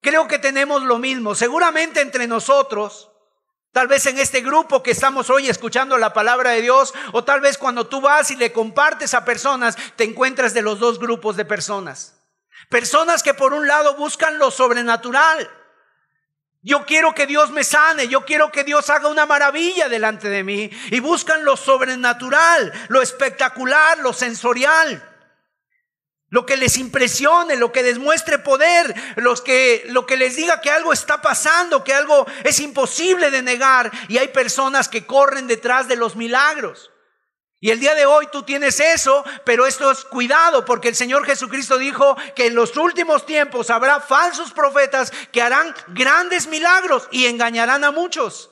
[0.00, 1.34] creo que tenemos lo mismo.
[1.34, 3.10] Seguramente entre nosotros,
[3.72, 7.42] tal vez en este grupo que estamos hoy escuchando la palabra de Dios, o tal
[7.42, 11.36] vez cuando tú vas y le compartes a personas, te encuentras de los dos grupos
[11.36, 12.18] de personas.
[12.70, 15.50] Personas que por un lado buscan lo sobrenatural.
[16.62, 20.42] Yo quiero que Dios me sane, yo quiero que Dios haga una maravilla delante de
[20.42, 20.70] mí.
[20.90, 25.11] Y buscan lo sobrenatural, lo espectacular, lo sensorial
[26.32, 30.62] lo que les impresione, lo que les muestre poder, los que, lo que les diga
[30.62, 33.92] que algo está pasando, que algo es imposible de negar.
[34.08, 36.90] Y hay personas que corren detrás de los milagros.
[37.60, 41.26] Y el día de hoy tú tienes eso, pero esto es cuidado porque el Señor
[41.26, 47.26] Jesucristo dijo que en los últimos tiempos habrá falsos profetas que harán grandes milagros y
[47.26, 48.48] engañarán a muchos.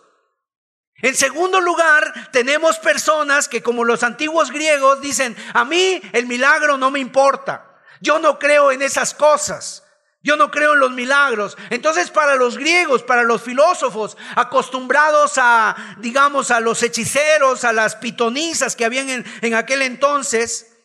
[0.96, 6.76] En segundo lugar, tenemos personas que como los antiguos griegos dicen, a mí el milagro
[6.76, 7.69] no me importa,
[8.00, 9.84] yo no creo en esas cosas.
[10.22, 11.56] Yo no creo en los milagros.
[11.70, 17.96] Entonces, para los griegos, para los filósofos, acostumbrados a, digamos, a los hechiceros, a las
[17.96, 20.76] pitonisas que habían en, en, aquel entonces,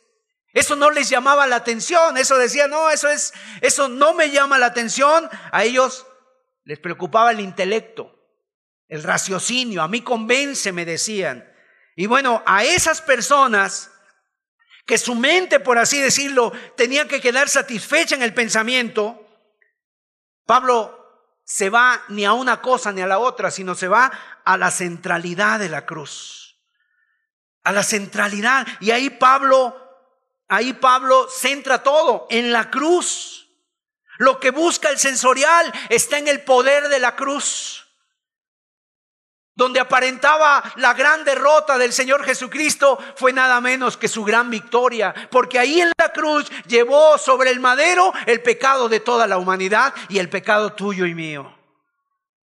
[0.54, 2.17] eso no les llamaba la atención.
[2.17, 5.30] Eso decía, no, eso es, eso no me llama la atención.
[5.51, 6.06] A ellos
[6.63, 8.15] les preocupaba el intelecto,
[8.88, 9.82] el raciocinio.
[9.82, 11.45] A mí convence, me decían.
[11.97, 13.91] Y bueno, a esas personas
[14.86, 19.21] que su mente, por así decirlo, tenía que quedar satisfecha en el pensamiento,
[20.45, 21.02] Pablo
[21.43, 24.12] se va ni a una cosa ni a la otra, sino se va
[24.43, 26.60] a la centralidad de la cruz.
[27.63, 28.67] A la centralidad.
[28.80, 29.76] Y ahí Pablo,
[30.48, 33.50] ahí Pablo centra todo en la cruz.
[34.17, 37.85] Lo que busca el sensorial está en el poder de la cruz
[39.56, 45.13] donde aparentaba la gran derrota del Señor Jesucristo, fue nada menos que su gran victoria,
[45.32, 49.94] porque ahí en la cruz llevó sobre el madero el pecado de toda la humanidad
[50.10, 51.64] y el pecado tuyo y mío.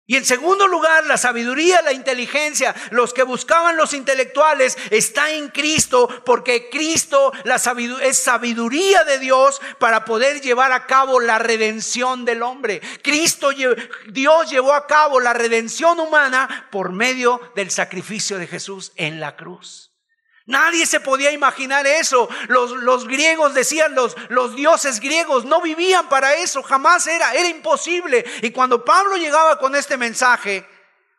[0.08, 5.50] Y en segundo lugar, la sabiduría, la inteligencia, los que buscaban los intelectuales, está en
[5.50, 12.24] Cristo, porque Cristo la es sabiduría de Dios para poder llevar a cabo la redención
[12.24, 12.82] del hombre.
[13.02, 13.50] Cristo,
[14.10, 19.36] Dios llevó a cabo la redención humana por medio del sacrificio de Jesús en la
[19.36, 19.95] cruz.
[20.46, 22.30] Nadie se podía imaginar eso.
[22.48, 27.48] Los, los griegos decían, los, los, dioses griegos no vivían para eso, jamás era, era
[27.48, 28.24] imposible.
[28.42, 30.68] Y cuando Pablo llegaba con este mensaje,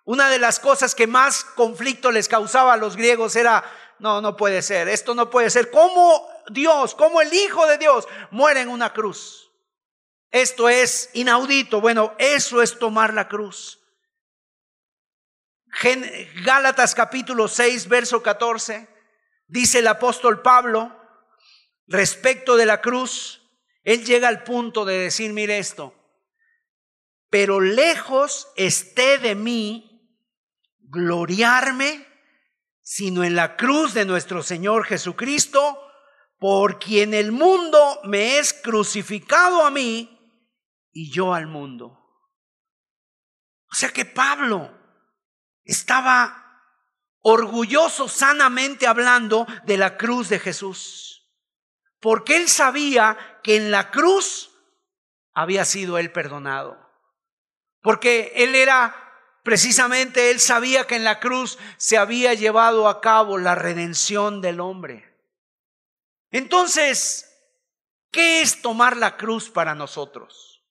[0.05, 3.65] una de las cosas que más conflicto les causaba a los griegos era,
[3.99, 5.73] no, no puede ser, esto no puede ser.
[5.73, 9.51] ¿Cómo Dios, cómo el Hijo de Dios muere en una cruz?
[10.31, 11.81] Esto es inaudito.
[11.81, 13.81] Bueno, eso es tomar la cruz.
[16.45, 18.96] Gálatas capítulo 6, verso 14.
[19.49, 20.97] Dice el apóstol Pablo
[21.87, 23.43] respecto de la cruz,
[23.83, 25.95] él llega al punto de decir, mire esto,
[27.31, 29.97] pero lejos esté de mí
[30.81, 32.07] gloriarme,
[32.83, 35.83] sino en la cruz de nuestro Señor Jesucristo,
[36.39, 40.13] por quien el mundo me es crucificado a mí
[40.93, 41.99] y yo al mundo.
[43.71, 44.73] O sea que Pablo
[45.65, 46.46] estaba
[47.29, 51.29] orgulloso sanamente hablando de la cruz de Jesús.
[51.99, 54.53] Porque él sabía que en la cruz
[55.35, 56.79] había sido él perdonado.
[57.83, 58.95] Porque él era,
[59.43, 64.61] precisamente, él sabía que en la cruz se había llevado a cabo la redención del
[64.61, 65.13] hombre.
[66.31, 67.29] Entonces,
[68.13, 70.63] ¿qué es tomar la cruz para nosotros?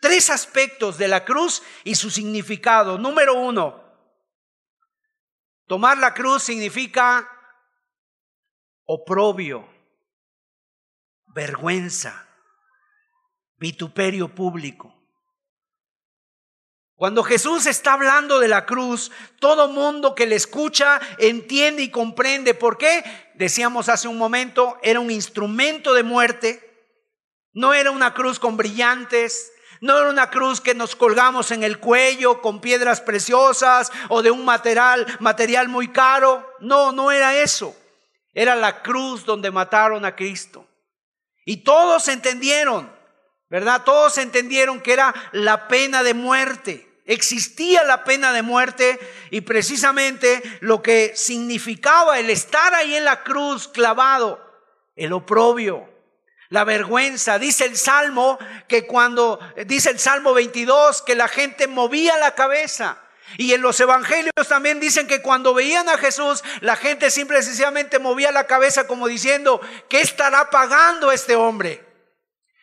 [0.00, 2.98] Tres aspectos de la cruz y su significado.
[2.98, 3.87] Número uno,
[5.68, 7.30] Tomar la cruz significa
[8.86, 9.68] oprobio,
[11.26, 12.26] vergüenza,
[13.58, 14.94] vituperio público.
[16.94, 22.54] Cuando Jesús está hablando de la cruz, todo mundo que le escucha entiende y comprende
[22.54, 23.04] por qué.
[23.34, 26.64] Decíamos hace un momento, era un instrumento de muerte,
[27.52, 31.78] no era una cruz con brillantes, no era una cruz que nos colgamos en el
[31.78, 36.48] cuello con piedras preciosas o de un material, material muy caro.
[36.60, 37.76] No, no era eso.
[38.34, 40.66] Era la cruz donde mataron a Cristo.
[41.44, 42.92] Y todos entendieron,
[43.48, 43.82] ¿verdad?
[43.84, 46.88] Todos entendieron que era la pena de muerte.
[47.06, 48.98] Existía la pena de muerte
[49.30, 54.44] y precisamente lo que significaba el estar ahí en la cruz clavado,
[54.94, 55.88] el oprobio,
[56.50, 57.38] la vergüenza.
[57.38, 62.98] Dice el Salmo que cuando, dice el Salmo 22, que la gente movía la cabeza.
[63.36, 67.42] Y en los evangelios también dicen que cuando veían a Jesús, la gente simple y
[67.42, 71.84] sencillamente movía la cabeza como diciendo, ¿qué estará pagando este hombre?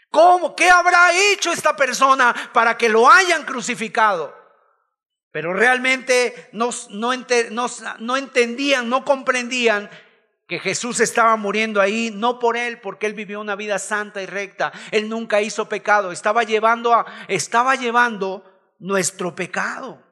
[0.10, 0.56] ¿Cómo?
[0.56, 4.36] ¿Qué habrá hecho esta persona para que lo hayan crucificado?
[5.32, 7.12] Pero realmente no, no,
[8.00, 9.90] no entendían, no comprendían
[10.48, 14.28] que Jesús estaba muriendo ahí, no por él, porque él vivió una vida santa y
[14.28, 14.72] recta.
[14.92, 18.44] Él nunca hizo pecado, estaba llevando a, estaba llevando
[18.78, 20.04] nuestro pecado.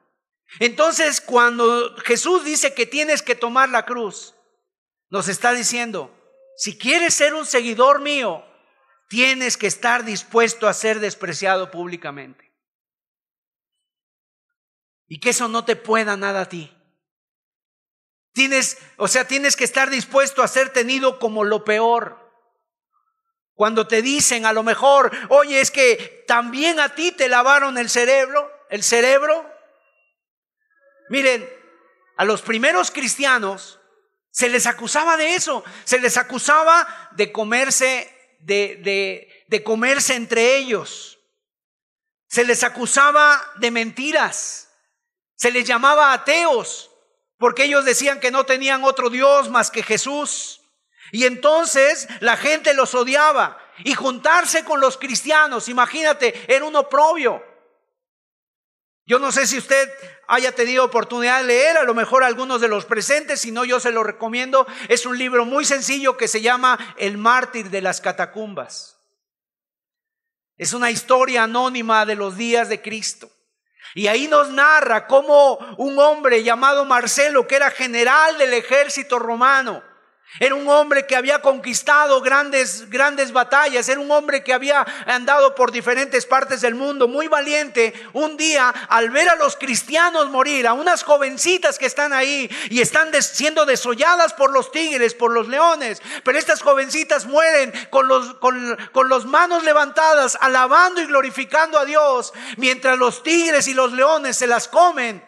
[0.58, 4.34] Entonces, cuando Jesús dice que tienes que tomar la cruz,
[5.08, 6.12] nos está diciendo,
[6.56, 8.44] si quieres ser un seguidor mío,
[9.08, 12.52] tienes que estar dispuesto a ser despreciado públicamente.
[15.06, 16.76] Y que eso no te pueda nada a ti.
[18.34, 22.18] Tienes, o sea, tienes que estar dispuesto a ser tenido como lo peor.
[23.54, 27.88] Cuando te dicen a lo mejor, oye, es que también a ti te lavaron el
[27.88, 29.48] cerebro, el cerebro.
[31.10, 31.48] Miren,
[32.16, 33.78] a los primeros cristianos
[34.32, 40.56] se les acusaba de eso, se les acusaba de comerse, de, de, de comerse entre
[40.56, 41.20] ellos.
[42.26, 44.72] Se les acusaba de mentiras.
[45.36, 46.90] Se les llamaba ateos
[47.38, 50.60] porque ellos decían que no tenían otro Dios más que Jesús.
[51.12, 53.58] Y entonces la gente los odiaba.
[53.84, 57.42] Y juntarse con los cristianos, imagínate, era un oprobio.
[59.06, 59.90] Yo no sé si usted
[60.28, 63.80] haya tenido oportunidad de leer, a lo mejor algunos de los presentes, si no yo
[63.80, 64.66] se lo recomiendo.
[64.88, 68.96] Es un libro muy sencillo que se llama El mártir de las catacumbas.
[70.56, 73.28] Es una historia anónima de los días de Cristo.
[73.94, 79.82] Y ahí nos narra cómo un hombre llamado Marcelo, que era general del ejército romano,
[80.40, 83.88] era un hombre que había conquistado grandes, grandes batallas.
[83.88, 87.94] Era un hombre que había andado por diferentes partes del mundo, muy valiente.
[88.12, 92.80] Un día, al ver a los cristianos morir, a unas jovencitas que están ahí y
[92.80, 98.34] están siendo desolladas por los tigres, por los leones, pero estas jovencitas mueren con los,
[98.34, 103.92] con, con los manos levantadas, alabando y glorificando a Dios, mientras los tigres y los
[103.92, 105.24] leones se las comen.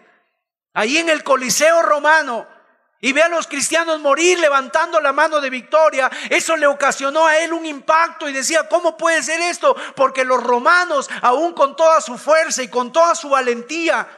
[0.75, 2.56] Ahí en el Coliseo romano,
[3.01, 7.39] y ve a los cristianos morir levantando la mano de victoria, eso le ocasionó a
[7.39, 9.77] él un impacto y decía, ¿cómo puede ser esto?
[9.95, 14.09] Porque los romanos, aún con toda su fuerza y con toda su valentía,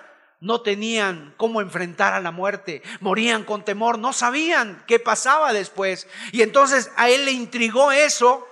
[0.41, 6.07] no tenían cómo enfrentar a la muerte, morían con temor, no sabían qué pasaba después.
[6.31, 8.47] Y entonces a él le intrigó eso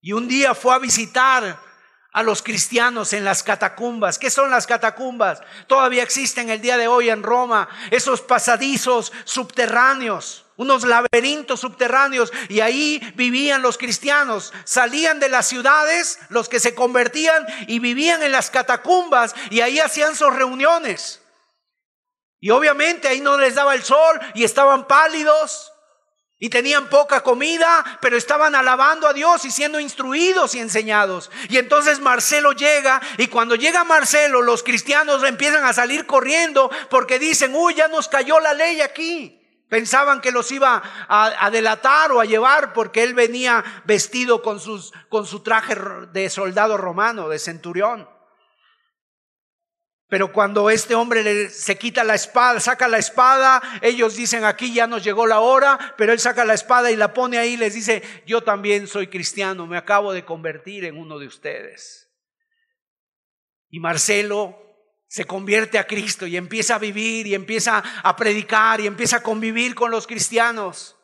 [0.00, 1.58] y un día fue a visitar
[2.12, 4.18] a los cristianos en las catacumbas.
[4.18, 5.40] ¿Qué son las catacumbas?
[5.66, 12.60] Todavía existen el día de hoy en Roma esos pasadizos subterráneos, unos laberintos subterráneos y
[12.60, 14.52] ahí vivían los cristianos.
[14.64, 19.78] Salían de las ciudades los que se convertían y vivían en las catacumbas y ahí
[19.78, 21.22] hacían sus reuniones.
[22.40, 25.72] Y obviamente ahí no les daba el sol y estaban pálidos
[26.40, 31.30] y tenían poca comida, pero estaban alabando a Dios y siendo instruidos y enseñados.
[31.48, 37.18] Y entonces Marcelo llega y cuando llega Marcelo los cristianos empiezan a salir corriendo porque
[37.18, 39.34] dicen, uy, ya nos cayó la ley aquí.
[39.68, 44.92] Pensaban que los iba a, delatar o a llevar porque él venía vestido con, sus,
[45.10, 45.74] con su traje
[46.12, 48.08] de soldado romano, de centurión.
[50.08, 54.86] Pero cuando este hombre se quita la espada, saca la espada, ellos dicen, aquí ya
[54.86, 57.74] nos llegó la hora, pero él saca la espada y la pone ahí y les
[57.74, 62.10] dice, yo también soy cristiano, me acabo de convertir en uno de ustedes.
[63.68, 64.58] Y Marcelo
[65.08, 69.22] se convierte a Cristo y empieza a vivir y empieza a predicar y empieza a
[69.22, 70.96] convivir con los cristianos.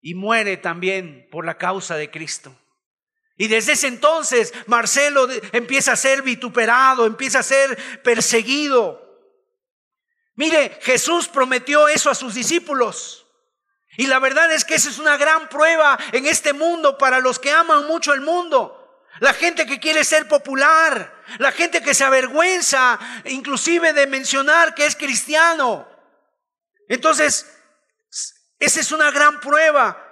[0.00, 2.56] Y muere también por la causa de Cristo.
[3.36, 9.02] Y desde ese entonces Marcelo empieza a ser vituperado, empieza a ser perseguido.
[10.36, 13.26] Mire, Jesús prometió eso a sus discípulos.
[13.96, 17.38] Y la verdad es que esa es una gran prueba en este mundo para los
[17.38, 18.80] que aman mucho el mundo.
[19.20, 24.86] La gente que quiere ser popular, la gente que se avergüenza inclusive de mencionar que
[24.86, 25.88] es cristiano.
[26.88, 27.46] Entonces,
[28.58, 30.03] esa es una gran prueba.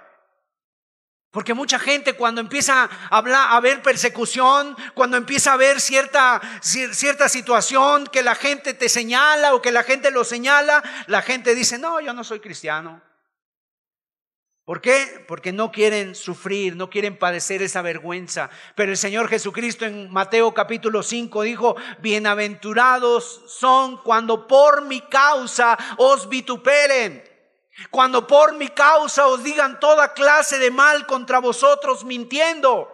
[1.33, 6.39] Porque mucha gente cuando empieza a, hablar, a ver persecución, cuando empieza a ver cierta,
[6.61, 11.55] cierta situación que la gente te señala o que la gente lo señala, la gente
[11.55, 13.01] dice, no, yo no soy cristiano.
[14.63, 15.25] ¿Por qué?
[15.27, 18.51] Porque no quieren sufrir, no quieren padecer esa vergüenza.
[18.75, 25.79] Pero el Señor Jesucristo en Mateo capítulo 5 dijo, bienaventurados son cuando por mi causa
[25.97, 27.32] os vituperen
[27.89, 32.89] cuando por mi causa os digan toda clase de mal contra vosotros mintiendo.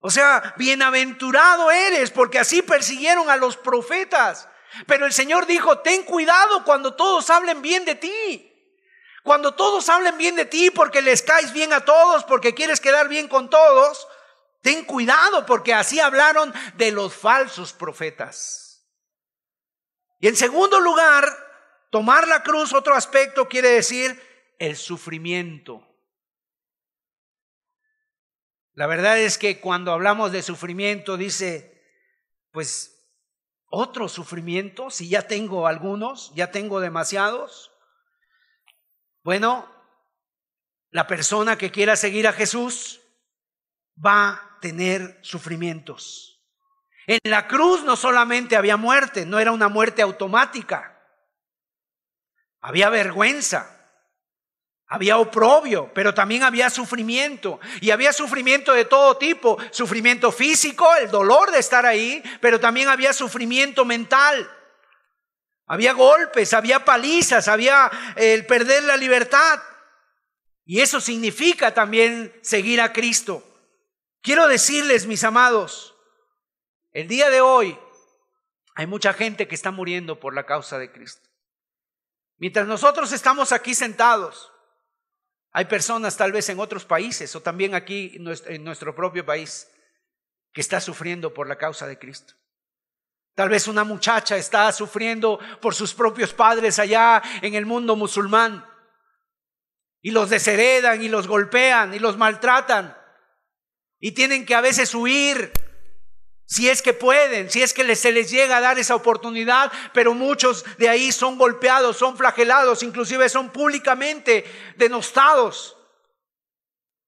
[0.00, 4.48] O sea, bienaventurado eres porque así persiguieron a los profetas.
[4.86, 8.52] Pero el Señor dijo, ten cuidado cuando todos hablen bien de ti.
[9.22, 13.08] Cuando todos hablen bien de ti porque les caes bien a todos, porque quieres quedar
[13.08, 14.06] bien con todos,
[14.62, 18.86] ten cuidado porque así hablaron de los falsos profetas.
[20.20, 21.45] Y en segundo lugar,
[21.90, 24.20] Tomar la cruz, otro aspecto, quiere decir
[24.58, 25.86] el sufrimiento.
[28.74, 31.82] La verdad es que cuando hablamos de sufrimiento, dice,
[32.50, 32.96] pues,
[33.68, 37.72] otro sufrimiento, si ya tengo algunos, ya tengo demasiados.
[39.22, 39.68] Bueno,
[40.90, 43.00] la persona que quiera seguir a Jesús
[44.04, 46.42] va a tener sufrimientos.
[47.06, 50.95] En la cruz no solamente había muerte, no era una muerte automática.
[52.66, 53.70] Había vergüenza,
[54.88, 57.60] había oprobio, pero también había sufrimiento.
[57.80, 59.56] Y había sufrimiento de todo tipo.
[59.70, 64.50] Sufrimiento físico, el dolor de estar ahí, pero también había sufrimiento mental.
[65.66, 69.62] Había golpes, había palizas, había el perder la libertad.
[70.64, 73.44] Y eso significa también seguir a Cristo.
[74.22, 75.94] Quiero decirles, mis amados,
[76.90, 77.78] el día de hoy
[78.74, 81.25] hay mucha gente que está muriendo por la causa de Cristo.
[82.38, 84.52] Mientras nosotros estamos aquí sentados,
[85.52, 89.70] hay personas tal vez en otros países o también aquí en nuestro propio país
[90.52, 92.34] que está sufriendo por la causa de Cristo.
[93.34, 98.66] Tal vez una muchacha está sufriendo por sus propios padres allá en el mundo musulmán
[100.00, 102.96] y los desheredan y los golpean y los maltratan
[103.98, 105.52] y tienen que a veces huir
[106.46, 110.14] si es que pueden, si es que se les llega a dar esa oportunidad, pero
[110.14, 114.44] muchos de ahí son golpeados, son flagelados, inclusive son públicamente
[114.76, 115.75] denostados.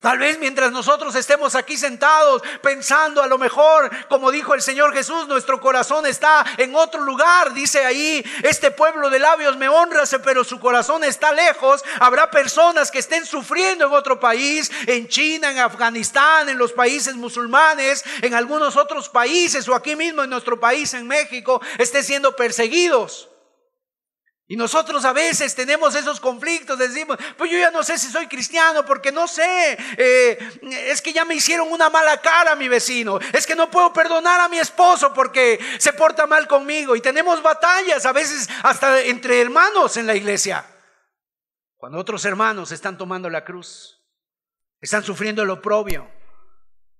[0.01, 4.95] Tal vez mientras nosotros estemos aquí sentados pensando a lo mejor, como dijo el Señor
[4.95, 7.53] Jesús, nuestro corazón está en otro lugar.
[7.53, 11.85] Dice ahí, este pueblo de labios me honra, pero su corazón está lejos.
[11.99, 17.17] Habrá personas que estén sufriendo en otro país, en China, en Afganistán, en los países
[17.17, 22.37] musulmanes, en algunos otros países o aquí mismo en nuestro país, en México, estén siendo
[22.37, 23.29] perseguidos.
[24.51, 28.27] Y nosotros a veces tenemos esos conflictos, decimos, pues yo ya no sé si soy
[28.29, 30.39] cristiano porque no sé, eh,
[30.87, 33.93] es que ya me hicieron una mala cara a mi vecino, es que no puedo
[33.93, 39.03] perdonar a mi esposo porque se porta mal conmigo y tenemos batallas a veces hasta
[39.03, 40.65] entre hermanos en la iglesia.
[41.77, 44.03] Cuando otros hermanos están tomando la cruz,
[44.81, 46.11] están sufriendo el oprobio,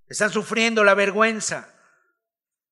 [0.07, 1.78] están sufriendo la vergüenza,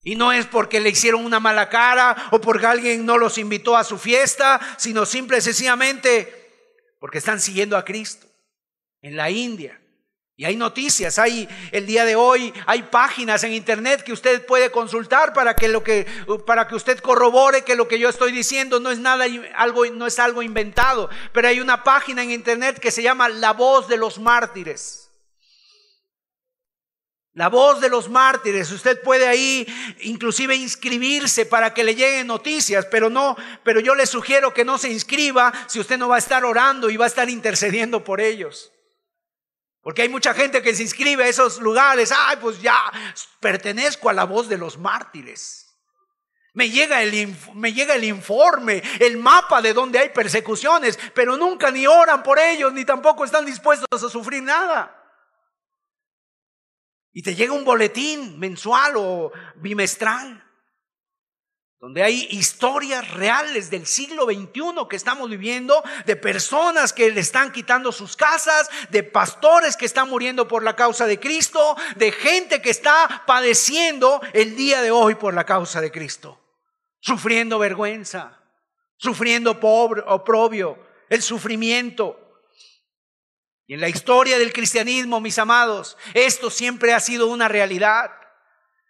[0.07, 3.77] y no es porque le hicieron una mala cara o porque alguien no los invitó
[3.77, 8.29] a su fiesta, sino simple y sencillamente porque están siguiendo a Cristo
[9.03, 9.81] en la India.
[10.37, 14.71] Y hay noticias, hay el día de hoy, hay páginas en internet que usted puede
[14.71, 16.07] consultar para que lo que
[16.47, 19.25] para que usted corrobore que lo que yo estoy diciendo no es nada
[19.57, 23.55] algo no es algo inventado, pero hay una página en internet que se llama La
[23.55, 25.06] voz de los mártires.
[27.37, 29.67] La voz de los mártires, usted puede ahí
[30.01, 34.79] inclusive inscribirse para que le lleguen noticias, pero no, pero yo le sugiero que no
[34.79, 38.23] se inscriba si usted no va a estar orando y va a estar intercediendo por
[38.23, 38.73] ellos.
[39.83, 42.81] Porque hay mucha gente que se inscribe a esos lugares, ay, pues ya
[43.39, 45.77] pertenezco a la voz de los mártires.
[46.55, 51.71] Me llega, el, me llega el informe, el mapa de donde hay persecuciones, pero nunca
[51.71, 54.96] ni oran por ellos, ni tampoco están dispuestos a sufrir nada
[57.17, 60.45] y te llega un boletín mensual o bimestral,
[61.81, 67.53] donde hay historias reales del siglo XXI que estamos viviendo, de personas que le están
[67.53, 72.61] quitando sus casas, de pastores que están muriendo por la causa de Cristo, de gente
[72.61, 76.39] que está padeciendo el día de hoy por la causa de Cristo,
[77.01, 78.43] sufriendo vergüenza,
[78.99, 82.26] sufriendo pobre, oprobio, el sufrimiento.
[83.67, 88.13] Y en la historia del cristianismo, mis amados, esto siempre ha sido una realidad.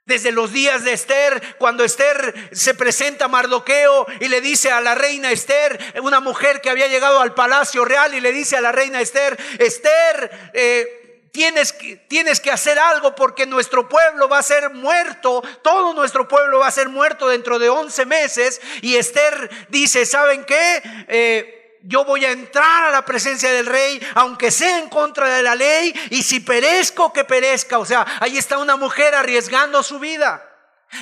[0.05, 4.81] Desde los días de Esther, cuando Esther se presenta a Mardoqueo y le dice a
[4.81, 8.61] la reina Esther, una mujer que había llegado al palacio real y le dice a
[8.61, 11.74] la reina Esther, Esther, eh, tienes,
[12.09, 16.68] tienes que hacer algo porque nuestro pueblo va a ser muerto, todo nuestro pueblo va
[16.68, 18.61] a ser muerto dentro de 11 meses.
[18.83, 20.83] Y Esther dice, ¿saben qué?
[21.09, 21.55] Eh,
[21.87, 25.55] yo voy a entrar a la presencia del rey, aunque sea en contra de la
[25.55, 27.78] ley, y si perezco, que perezca.
[27.78, 30.43] O sea, ahí está una mujer arriesgando su vida.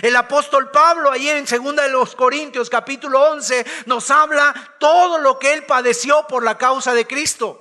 [0.02, 5.38] El apóstol Pablo, ahí en 2 de los Corintios, capítulo 11, nos habla todo lo
[5.38, 7.60] que él padeció por la causa de Cristo.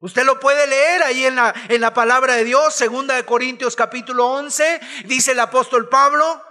[0.00, 3.74] Usted lo puede leer ahí en la, en la palabra de Dios, 2 de Corintios,
[3.74, 6.42] capítulo 11, dice el apóstol Pablo,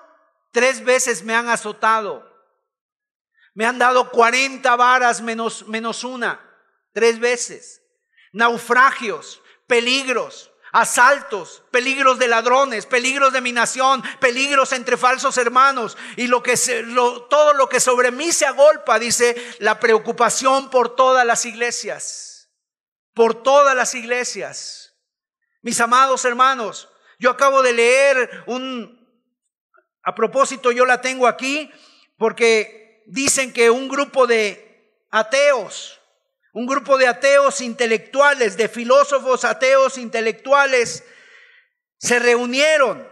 [0.52, 2.33] tres veces me han azotado
[3.54, 6.40] me han dado 40 varas menos, menos una,
[6.92, 7.82] tres veces.
[8.32, 16.26] Naufragios, peligros, asaltos, peligros de ladrones, peligros de mi nación, peligros entre falsos hermanos y
[16.26, 16.58] lo que
[17.30, 22.50] todo lo que sobre mí se agolpa, dice la preocupación por todas las iglesias,
[23.14, 24.96] por todas las iglesias.
[25.62, 26.90] Mis amados hermanos,
[27.20, 29.08] yo acabo de leer un,
[30.02, 31.72] a propósito yo la tengo aquí
[32.18, 36.00] porque dicen que un grupo de ateos,
[36.54, 41.04] un grupo de ateos intelectuales, de filósofos ateos intelectuales,
[41.98, 43.08] se reunieron.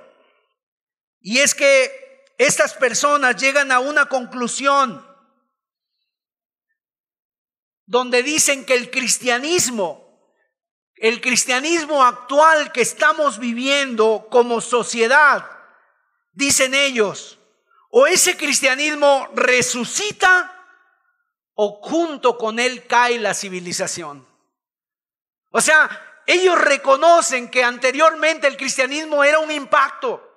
[1.20, 5.08] Y es que estas personas llegan a una conclusión
[7.86, 10.08] donde dicen que el cristianismo,
[10.96, 15.46] el cristianismo actual que estamos viviendo como sociedad,
[16.32, 17.38] dicen ellos,
[17.92, 20.58] o ese cristianismo resucita
[21.54, 24.28] o junto con él cae la civilización.
[25.52, 25.90] O sea,
[26.26, 30.28] ellos reconocen que anteriormente el cristianismo era un impacto.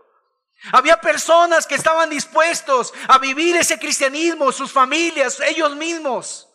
[0.72, 6.48] Había personas que estaban dispuestos a vivir ese cristianismo, sus familias, ellos mismos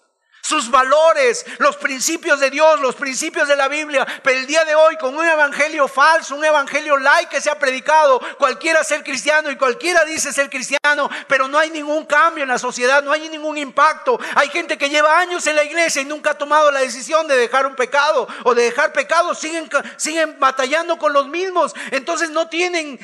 [0.49, 4.05] sus valores, los principios de Dios, los principios de la Biblia.
[4.23, 7.59] Pero el día de hoy, con un evangelio falso, un evangelio like que se ha
[7.59, 12.49] predicado, cualquiera ser cristiano y cualquiera dice ser cristiano, pero no hay ningún cambio en
[12.49, 14.19] la sociedad, no hay ningún impacto.
[14.33, 17.37] Hay gente que lleva años en la iglesia y nunca ha tomado la decisión de
[17.37, 21.75] dejar un pecado o de dejar pecado, siguen, siguen batallando con los mismos.
[21.91, 22.99] Entonces no tienen,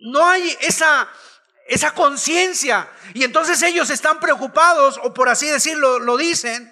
[0.00, 1.08] no hay esa
[1.72, 2.90] esa conciencia.
[3.14, 6.70] Y entonces ellos están preocupados, o por así decirlo, lo dicen,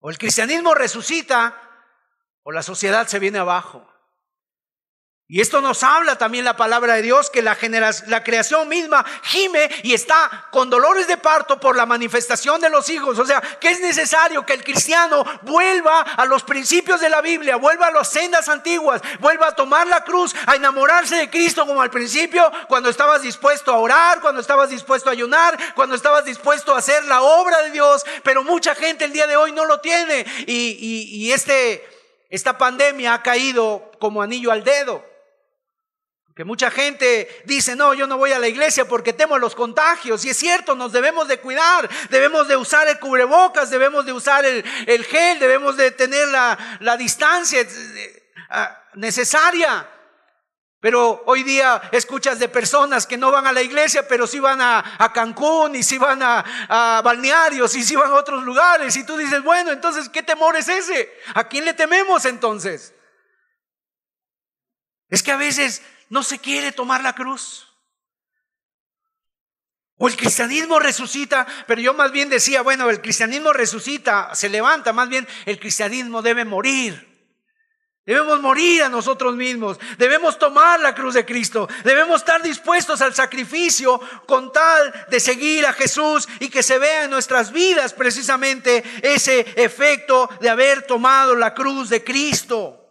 [0.00, 1.60] o el cristianismo resucita,
[2.42, 3.92] o la sociedad se viene abajo.
[5.28, 7.58] Y esto nos habla también la palabra de Dios, que la,
[8.06, 12.88] la creación misma gime y está con dolores de parto por la manifestación de los
[12.90, 13.18] hijos.
[13.18, 17.56] O sea, que es necesario que el cristiano vuelva a los principios de la Biblia,
[17.56, 21.82] vuelva a las sendas antiguas, vuelva a tomar la cruz, a enamorarse de Cristo como
[21.82, 26.72] al principio, cuando estabas dispuesto a orar, cuando estabas dispuesto a ayunar, cuando estabas dispuesto
[26.72, 28.06] a hacer la obra de Dios.
[28.22, 30.24] Pero mucha gente el día de hoy no lo tiene.
[30.46, 31.84] Y, y este,
[32.30, 35.15] esta pandemia ha caído como anillo al dedo.
[36.36, 40.22] Que mucha gente dice, no, yo no voy a la iglesia porque temo los contagios.
[40.26, 44.44] Y es cierto, nos debemos de cuidar, debemos de usar el cubrebocas, debemos de usar
[44.44, 44.62] el,
[45.06, 49.88] gel, debemos de tener la, distancia eh, ah, necesaria.
[50.78, 54.60] Pero hoy día escuchas de personas que no van a la iglesia, pero sí van
[54.60, 58.94] a, Cancún y sí van a, a, balnearios y sí van a otros lugares.
[58.96, 61.10] Y tú dices, bueno, entonces, ¿qué temor es ese?
[61.32, 62.92] ¿A quién le tememos entonces?
[65.08, 67.66] Es que a veces no se quiere tomar la cruz.
[69.98, 74.92] O el cristianismo resucita, pero yo más bien decía, bueno, el cristianismo resucita, se levanta,
[74.92, 77.16] más bien el cristianismo debe morir.
[78.04, 83.14] Debemos morir a nosotros mismos, debemos tomar la cruz de Cristo, debemos estar dispuestos al
[83.14, 88.84] sacrificio con tal de seguir a Jesús y que se vea en nuestras vidas precisamente
[89.02, 92.85] ese efecto de haber tomado la cruz de Cristo.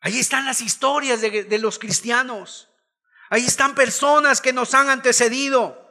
[0.00, 2.68] Ahí están las historias de, los cristianos.
[3.30, 5.82] Ahí están personas que nos han antecedido.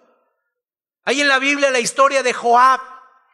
[1.03, 2.79] Ahí en la Biblia la historia de Joab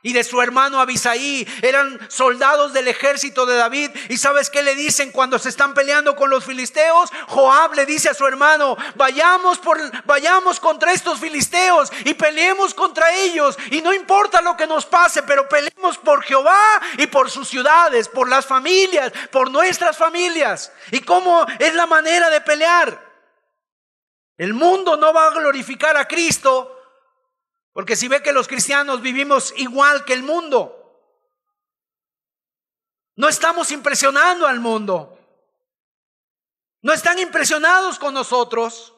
[0.03, 1.47] y de su hermano Abisaí.
[1.61, 3.91] Eran soldados del ejército de David.
[4.09, 7.11] ¿Y sabes qué le dicen cuando se están peleando con los filisteos?
[7.27, 13.11] Joab le dice a su hermano, vayamos, por, vayamos contra estos filisteos y peleemos contra
[13.13, 13.57] ellos.
[13.69, 18.07] Y no importa lo que nos pase, pero peleemos por Jehová y por sus ciudades,
[18.07, 20.71] por las familias, por nuestras familias.
[20.91, 23.11] ¿Y cómo es la manera de pelear?
[24.37, 26.80] El mundo no va a glorificar a Cristo
[27.73, 30.77] porque si ve que los cristianos vivimos igual que el mundo,
[33.15, 35.17] no estamos impresionando al mundo.
[36.81, 38.93] No están impresionados con nosotros.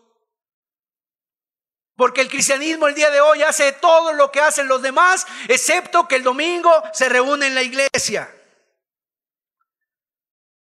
[1.96, 6.08] Porque el cristianismo el día de hoy hace todo lo que hacen los demás, excepto
[6.08, 8.34] que el domingo se reúne en la iglesia.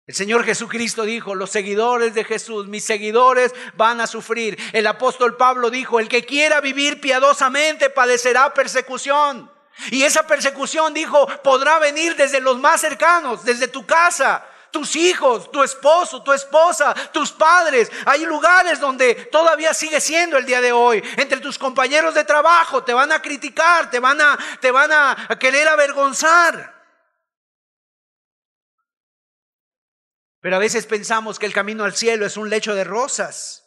[0.07, 4.59] El Señor Jesucristo dijo, los seguidores de Jesús, mis seguidores van a sufrir.
[4.75, 9.51] El apóstol Pablo dijo, el que quiera vivir piadosamente padecerá persecución.
[9.91, 15.51] Y esa persecución, dijo, podrá venir desde los más cercanos, desde tu casa, tus hijos,
[15.51, 17.91] tu esposo, tu esposa, tus padres.
[18.05, 21.03] Hay lugares donde todavía sigue siendo el día de hoy.
[21.17, 25.39] Entre tus compañeros de trabajo te van a criticar, te van a, te van a
[25.41, 26.74] querer avergonzar.
[30.45, 33.65] Pero a veces pensamos que el camino al cielo es un lecho de rosas.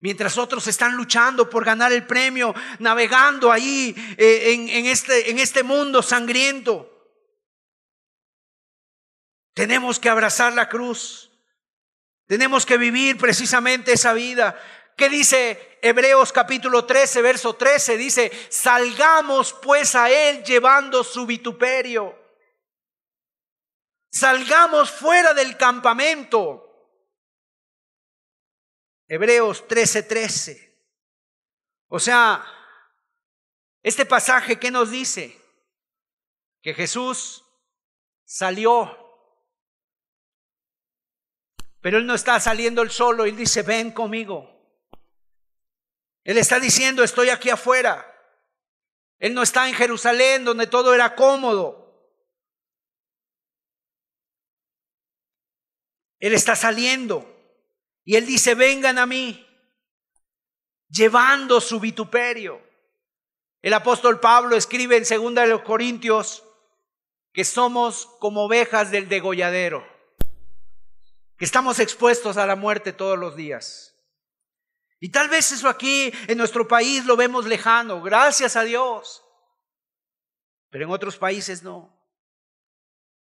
[0.00, 5.62] Mientras otros están luchando por ganar el premio, navegando ahí eh, en, este, en este
[5.62, 7.14] mundo sangriento.
[9.54, 11.30] Tenemos que abrazar la cruz.
[12.26, 14.60] Tenemos que vivir precisamente esa vida.
[14.96, 17.96] ¿Qué dice Hebreos capítulo 13, verso 13?
[17.96, 22.17] Dice, salgamos pues a Él llevando su vituperio.
[24.10, 26.64] Salgamos fuera del campamento.
[29.06, 30.68] Hebreos 13:13.
[31.88, 32.44] O sea,
[33.82, 35.40] este pasaje que nos dice
[36.60, 37.44] que Jesús
[38.24, 38.96] salió,
[41.80, 44.54] pero él no está saliendo él solo, él dice, ven conmigo.
[46.24, 48.04] Él está diciendo, estoy aquí afuera.
[49.18, 51.87] Él no está en Jerusalén donde todo era cómodo.
[56.18, 57.34] Él está saliendo
[58.04, 59.46] y él dice, vengan a mí,
[60.88, 62.60] llevando su vituperio.
[63.60, 66.44] El apóstol Pablo escribe en 2 de los Corintios
[67.32, 69.86] que somos como ovejas del degolladero,
[71.36, 73.94] que estamos expuestos a la muerte todos los días.
[75.00, 79.22] Y tal vez eso aquí en nuestro país lo vemos lejano, gracias a Dios.
[80.70, 81.94] Pero en otros países no,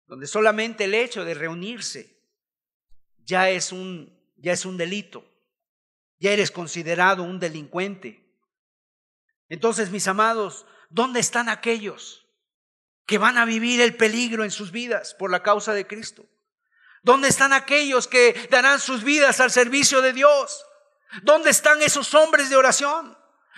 [0.08, 2.19] donde solamente el hecho de reunirse
[3.30, 5.24] ya es un, ya es un delito,
[6.20, 8.28] ya eres considerado un delincuente.
[9.50, 12.26] Entonces, mis amados, ¿dónde están aquellos
[13.06, 16.26] que van a vivir el peligro en sus vidas por la causa de Cristo?
[17.04, 20.66] ¿Dónde están aquellos que darán sus vidas al servicio de Dios?
[21.22, 23.16] ¿Dónde están esos hombres de oración?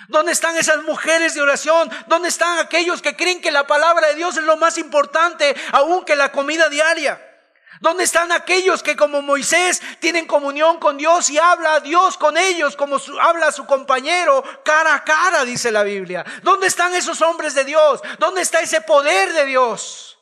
[0.09, 1.89] ¿Dónde están esas mujeres de oración?
[2.07, 6.03] ¿Dónde están aquellos que creen que la palabra de Dios es lo más importante aún
[6.03, 7.31] que la comida diaria?
[7.80, 12.38] ¿Dónde están aquellos que como Moisés tienen comunión con Dios y habla a Dios con
[12.38, 16.26] ellos como habla a su compañero cara a cara, dice la Biblia?
[16.43, 18.01] ¿Dónde están esos hombres de Dios?
[18.19, 20.19] ¿Dónde está ese poder de Dios?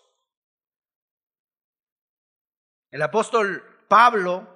[2.91, 4.47] El apóstol Pablo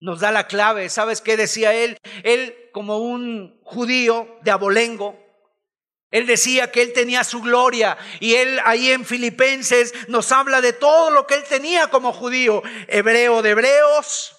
[0.00, 0.88] nos da la clave.
[0.88, 1.98] ¿Sabes qué decía él?
[2.22, 5.18] Él como un judío de abolengo,
[6.10, 10.72] él decía que él tenía su gloria y él ahí en Filipenses nos habla de
[10.72, 14.36] todo lo que él tenía como judío, hebreo de hebreos,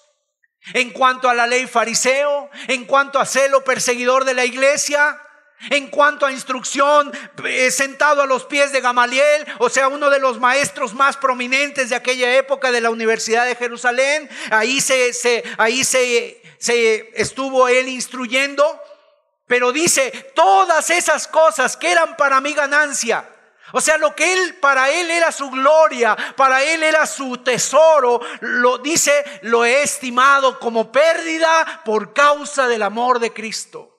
[0.73, 5.21] en cuanto a la ley fariseo, en cuanto a celo perseguidor de la iglesia,
[5.69, 7.11] en cuanto a instrucción,
[7.43, 11.89] eh, sentado a los pies de Gamaliel, o sea, uno de los maestros más prominentes
[11.89, 17.67] de aquella época de la Universidad de Jerusalén, ahí se, se ahí se, se estuvo
[17.67, 18.79] él instruyendo,
[19.47, 23.27] pero dice, todas esas cosas que eran para mi ganancia,
[23.73, 28.21] o sea, lo que él para él era su gloria, para él era su tesoro,
[28.41, 29.11] lo dice,
[29.43, 33.93] lo he estimado como pérdida por causa del amor de Cristo.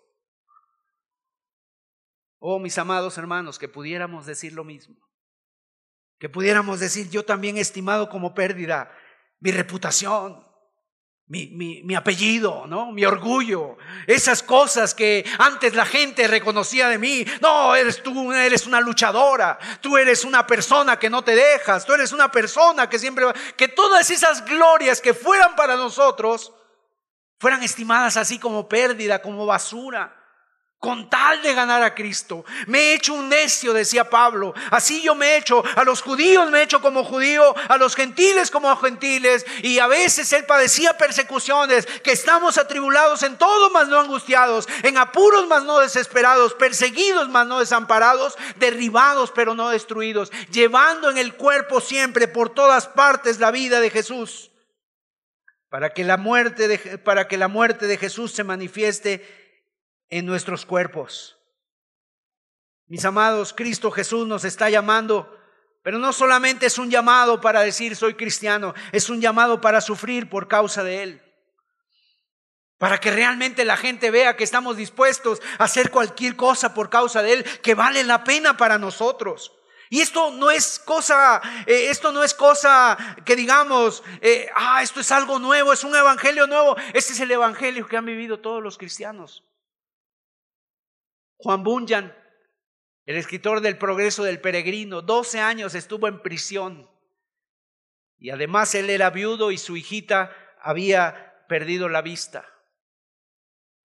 [2.39, 4.97] Oh, mis amados hermanos, que pudiéramos decir lo mismo.
[6.19, 8.91] Que pudiéramos decir, yo también he estimado como pérdida
[9.41, 10.48] mi reputación,
[11.29, 12.91] mi, mi, mi, apellido, ¿no?
[12.91, 13.77] Mi orgullo,
[14.07, 17.25] esas cosas que antes la gente reconocía de mí.
[17.43, 21.93] No, eres tú, eres una luchadora, tú eres una persona que no te dejas, tú
[21.93, 23.27] eres una persona que siempre...
[23.57, 26.53] Que todas esas glorias que fueran para nosotros
[27.39, 30.18] fueran estimadas así como pérdida, como basura
[30.79, 32.45] con tal de ganar a Cristo.
[32.67, 34.55] Me he hecho un necio, decía Pablo.
[34.71, 37.97] Así yo me he hecho, a los judíos me he hecho como judío, a los
[37.97, 39.45] gentiles como gentiles.
[39.63, 44.99] Y a veces él padecía persecuciones, que estamos atribulados en todo, mas no angustiados, en
[44.99, 51.35] apuros, mas no desesperados, perseguidos, mas no desamparados, derribados, pero no destruidos, llevando en el
[51.35, 54.53] cuerpo siempre por todas partes la vida de Jesús.
[55.71, 59.48] Para que la muerte de, para que la muerte de Jesús se manifieste
[60.11, 61.39] en nuestros cuerpos.
[62.87, 65.39] Mis amados, Cristo Jesús nos está llamando,
[65.83, 70.31] pero no solamente es un llamado para decir soy cristiano, es un llamado para sufrir
[70.31, 71.23] por causa de Él.
[72.79, 77.23] Para que realmente la gente vea que estamos dispuestos a hacer cualquier cosa por causa
[77.23, 79.53] de Él, que vale la pena para nosotros.
[79.91, 85.01] Y esto no es cosa, eh, esto no es cosa que digamos, eh, ah, esto
[85.01, 86.77] es algo nuevo, es un evangelio nuevo.
[86.93, 89.48] Este es el evangelio que han vivido todos los cristianos.
[91.39, 92.15] Juan Bunyan,
[93.07, 96.91] el escritor del Progreso del Peregrino, 12 años estuvo en prisión.
[98.19, 102.45] Y además él era viudo y su hijita había perdido la vista.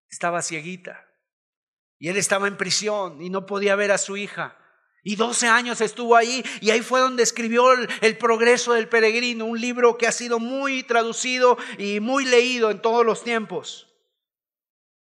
[0.10, 1.08] Estaba cieguita.
[2.00, 4.58] Y él estaba en prisión y no podía ver a su hija.
[5.04, 9.46] Y 12 años estuvo ahí y ahí fue donde escribió el, el, Progreso del Peregrino,
[9.46, 13.93] un libro que ha sido muy traducido y muy leído en todos los tiempos.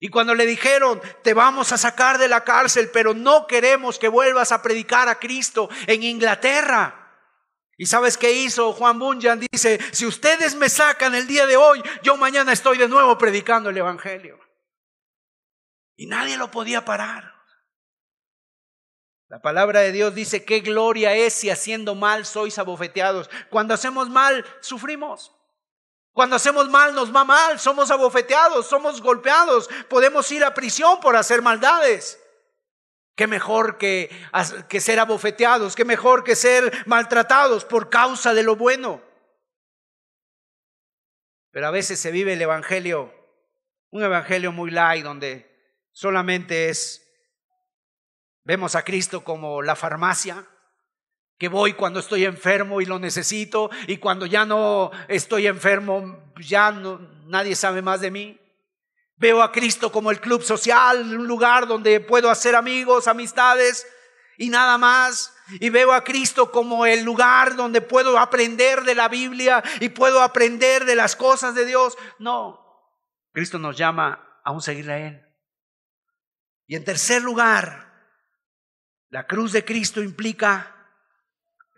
[0.03, 4.07] Y cuando le dijeron, te vamos a sacar de la cárcel, pero no queremos que
[4.07, 6.97] vuelvas a predicar a Cristo en Inglaterra.
[7.77, 9.39] ¿Y sabes qué hizo Juan Bunyan?
[9.51, 13.69] Dice, si ustedes me sacan el día de hoy, yo mañana estoy de nuevo predicando
[13.69, 14.39] el Evangelio.
[15.95, 17.35] Y nadie lo podía parar.
[19.27, 23.29] La palabra de Dios dice, qué gloria es si haciendo mal sois abofeteados.
[23.51, 25.31] Cuando hacemos mal, sufrimos.
[26.13, 31.15] Cuando hacemos mal nos va mal, somos abofeteados, somos golpeados, podemos ir a prisión por
[31.15, 32.21] hacer maldades.
[33.15, 34.09] Qué mejor que,
[34.67, 39.01] que ser abofeteados, qué mejor que ser maltratados por causa de lo bueno.
[41.51, 43.13] Pero a veces se vive el Evangelio,
[43.89, 45.49] un Evangelio muy light donde
[45.91, 47.01] solamente es
[48.43, 50.47] Vemos a Cristo como la farmacia,
[51.41, 56.71] que voy cuando estoy enfermo y lo necesito, y cuando ya no estoy enfermo, ya
[56.71, 58.39] no, nadie sabe más de mí.
[59.15, 63.87] Veo a Cristo como el club social, un lugar donde puedo hacer amigos, amistades
[64.37, 65.33] y nada más.
[65.59, 70.21] Y veo a Cristo como el lugar donde puedo aprender de la Biblia y puedo
[70.21, 71.97] aprender de las cosas de Dios.
[72.19, 72.63] No,
[73.31, 75.25] Cristo nos llama a un seguirle a Él.
[76.67, 77.91] Y en tercer lugar,
[79.09, 80.77] la cruz de Cristo implica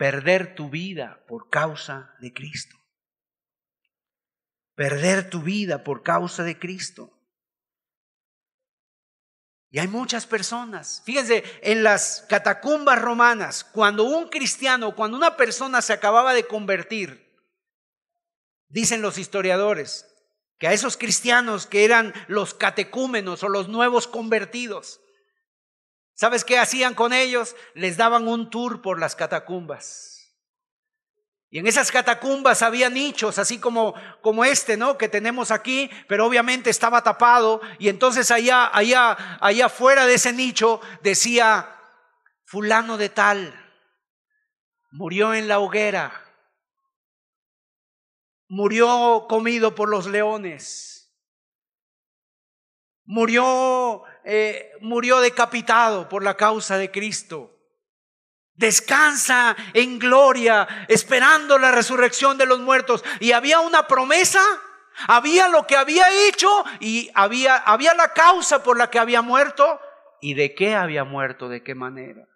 [0.04, 2.76] perder tu vida por causa de Cristo.
[4.76, 7.18] Perder tu vida por causa de Cristo.
[9.70, 11.02] Y hay muchas personas.
[11.06, 17.42] Fíjense, en las catacumbas romanas, cuando un cristiano, cuando una persona se acababa de convertir,
[18.68, 20.06] dicen los historiadores,
[20.58, 25.00] que a esos cristianos que eran los catecúmenos o los nuevos convertidos,
[26.16, 27.56] ¿sabes qué hacían con ellos?
[27.74, 30.14] Les daban un tour por las catacumbas.
[31.54, 34.98] Y en esas catacumbas había nichos, así como, como este, ¿no?
[34.98, 37.62] Que tenemos aquí, pero obviamente estaba tapado.
[37.78, 41.80] Y entonces allá, allá, allá fuera de ese nicho decía,
[42.44, 43.54] fulano de tal,
[44.90, 46.24] murió en la hoguera,
[48.48, 51.16] murió comido por los leones,
[53.04, 57.50] murió, eh, murió decapitado por la causa de Cristo.
[58.56, 63.04] Descansa en gloria, esperando la resurrección de los muertos.
[63.20, 64.42] Y había una promesa,
[65.08, 66.50] había lo que había hecho
[66.80, 69.80] y había, había la causa por la que había muerto
[70.22, 72.28] y de qué había muerto, de qué manera.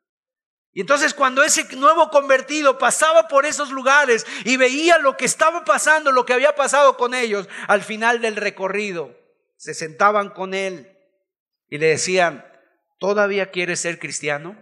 [0.73, 5.63] Y entonces cuando ese nuevo convertido pasaba por esos lugares y veía lo que estaba
[5.63, 9.15] pasando, lo que había pasado con ellos, al final del recorrido,
[9.55, 10.96] se sentaban con él
[11.69, 12.45] y le decían,
[12.99, 14.55] ¿todavía quieres ser cristiano?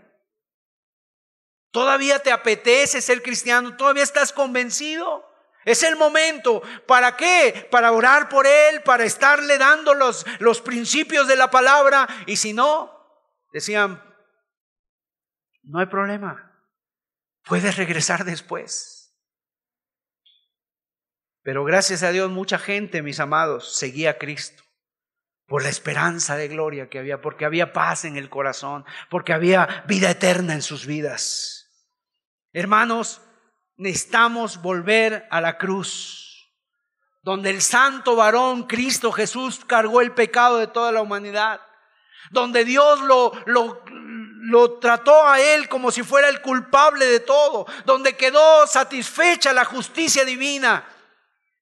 [1.71, 3.75] ¿Todavía te apetece ser cristiano?
[3.75, 5.29] ¿Todavía estás convencido?
[5.65, 6.61] Es el momento.
[6.87, 7.67] ¿Para qué?
[7.69, 12.07] Para orar por Él, para estarle dando los, los principios de la palabra.
[12.27, 12.91] Y si no,
[13.51, 14.01] decían,
[15.63, 16.51] no hay problema.
[17.43, 19.13] Puedes regresar después.
[21.41, 24.64] Pero gracias a Dios mucha gente, mis amados, seguía a Cristo
[25.47, 29.83] por la esperanza de gloria que había, porque había paz en el corazón, porque había
[29.87, 31.69] vida eterna en sus vidas.
[32.51, 33.21] Hermanos,
[33.77, 36.51] necesitamos volver a la cruz,
[37.21, 41.61] donde el santo varón Cristo Jesús cargó el pecado de toda la humanidad,
[42.31, 47.67] donde Dios lo, lo, lo trató a él como si fuera el culpable de todo,
[47.85, 50.87] donde quedó satisfecha la justicia divina,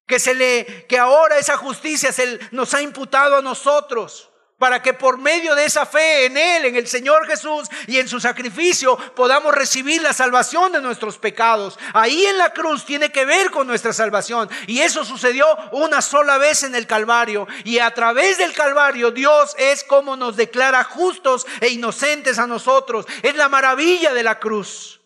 [0.05, 4.29] que se le que ahora esa justicia se nos ha imputado a nosotros
[4.63, 8.07] para que por medio de esa fe en Él, en el Señor Jesús y en
[8.07, 11.77] su sacrificio, podamos recibir la salvación de nuestros pecados.
[11.93, 14.49] Ahí en la cruz tiene que ver con nuestra salvación.
[14.67, 17.45] Y eso sucedió una sola vez en el Calvario.
[17.65, 23.05] Y a través del Calvario Dios es como nos declara justos e inocentes a nosotros.
[23.21, 25.01] Es la maravilla de la cruz.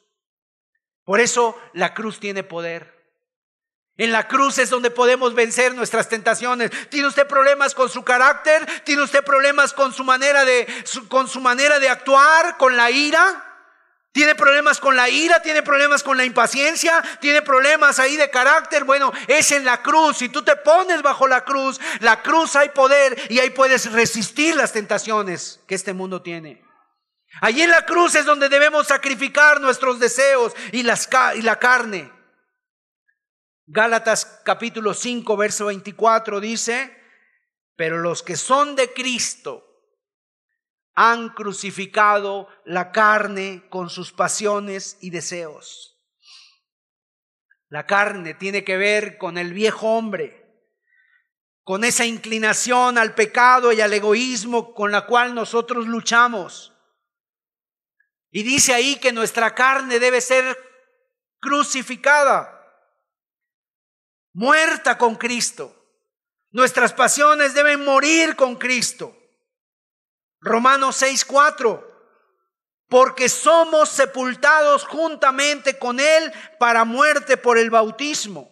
[1.03, 2.96] Por eso la cruz tiene poder.
[3.97, 6.69] En la cruz es donde podemos vencer nuestras tentaciones.
[6.89, 8.65] ¿Tiene usted problemas con su carácter?
[8.83, 10.67] ¿Tiene usted problemas con su manera de
[11.07, 13.43] con su manera de actuar, con la ira?
[14.11, 15.41] ¿Tiene problemas con la ira?
[15.41, 17.03] ¿Tiene problemas con la impaciencia?
[17.21, 18.83] ¿Tiene problemas ahí de carácter?
[18.83, 20.17] Bueno, es en la cruz.
[20.17, 24.55] Si tú te pones bajo la cruz, la cruz hay poder y ahí puedes resistir
[24.55, 26.63] las tentaciones que este mundo tiene.
[27.41, 32.16] Allí en la cruz es donde debemos sacrificar nuestros deseos y, las, y la carne.
[33.69, 36.97] Gálatas capítulo 5, verso 24 dice,
[37.75, 39.61] pero los que son de Cristo
[40.93, 46.01] han crucificado la carne con sus pasiones y deseos.
[47.67, 50.63] La carne tiene que ver con el viejo hombre,
[51.63, 56.73] con esa inclinación al pecado y al egoísmo con la cual nosotros luchamos.
[58.31, 60.57] Y dice ahí que nuestra carne debe ser
[61.41, 62.56] crucificada
[64.37, 65.75] muerta con Cristo.
[66.51, 69.17] Nuestras pasiones deben morir con Cristo.
[70.39, 71.83] Romanos 6:4.
[72.87, 78.49] Porque somos sepultados juntamente con Él para muerte por el bautismo,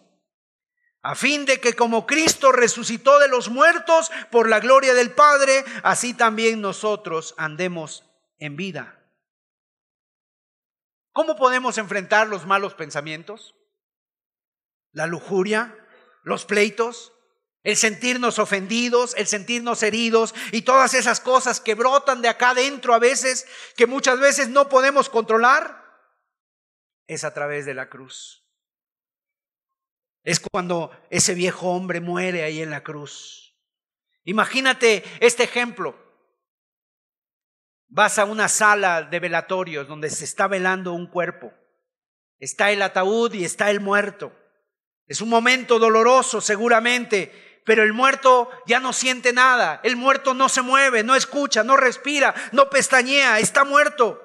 [1.02, 5.64] a fin de que como Cristo resucitó de los muertos por la gloria del Padre,
[5.84, 8.04] así también nosotros andemos
[8.38, 9.08] en vida.
[11.12, 13.54] ¿Cómo podemos enfrentar los malos pensamientos?
[14.96, 15.76] La lujuria,
[16.22, 17.12] los pleitos,
[17.62, 22.94] el sentirnos ofendidos, el sentirnos heridos y todas esas cosas que brotan de acá adentro
[22.94, 25.84] a veces, que muchas veces no podemos controlar,
[27.06, 28.42] es a través de la cruz.
[30.24, 33.54] Es cuando ese viejo hombre muere ahí en la cruz.
[34.24, 35.94] Imagínate este ejemplo.
[37.88, 41.52] Vas a una sala de velatorios donde se está velando un cuerpo.
[42.38, 44.32] Está el ataúd y está el muerto.
[45.06, 49.80] Es un momento doloroso seguramente, pero el muerto ya no siente nada.
[49.82, 54.22] El muerto no se mueve, no escucha, no respira, no pestañea, está muerto.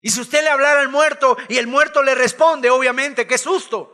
[0.00, 3.90] Y si usted le hablara al muerto y el muerto le responde, obviamente, qué susto.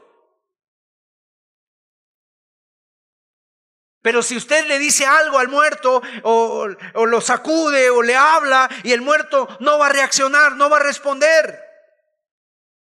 [4.03, 8.69] Pero si usted le dice algo al muerto o, o, lo sacude o le habla
[8.83, 11.61] y el muerto no va a reaccionar, no va a responder.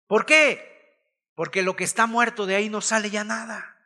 [0.08, 0.73] ¿Por qué?
[1.34, 3.76] Porque lo que está muerto de ahí no sale ya nada.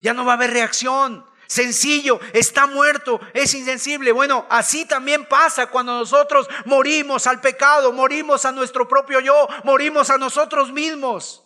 [0.00, 1.24] Ya no va a haber reacción.
[1.46, 4.12] Sencillo, está muerto, es insensible.
[4.12, 10.10] Bueno, así también pasa cuando nosotros morimos al pecado, morimos a nuestro propio yo, morimos
[10.10, 11.42] a nosotros mismos.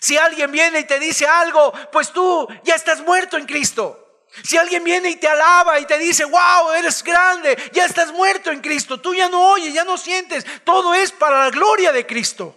[0.00, 3.98] Si alguien viene y te dice algo, pues tú ya estás muerto en Cristo.
[4.42, 8.50] Si alguien viene y te alaba y te dice, wow, eres grande, ya estás muerto
[8.50, 12.06] en Cristo, tú ya no oyes, ya no sientes, todo es para la gloria de
[12.06, 12.56] Cristo.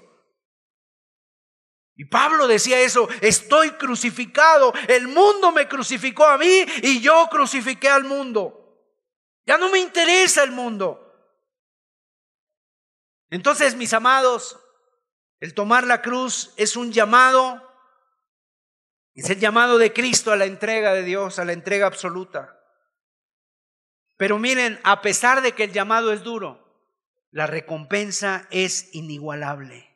[1.96, 7.88] Y Pablo decía eso, estoy crucificado, el mundo me crucificó a mí y yo crucifiqué
[7.88, 8.84] al mundo.
[9.46, 11.02] Ya no me interesa el mundo.
[13.30, 14.60] Entonces, mis amados,
[15.40, 17.62] el tomar la cruz es un llamado,
[19.14, 22.60] es el llamado de Cristo a la entrega de Dios, a la entrega absoluta.
[24.18, 26.66] Pero miren, a pesar de que el llamado es duro,
[27.32, 29.95] la recompensa es inigualable.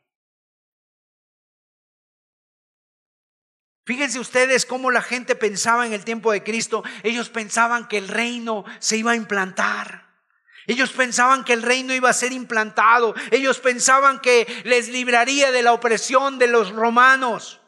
[3.90, 6.84] Fíjense ustedes cómo la gente pensaba en el tiempo de Cristo.
[7.02, 10.06] Ellos pensaban que el reino se iba a implantar.
[10.68, 13.16] Ellos pensaban que el reino iba a ser implantado.
[13.32, 17.59] Ellos pensaban que les libraría de la opresión de los romanos.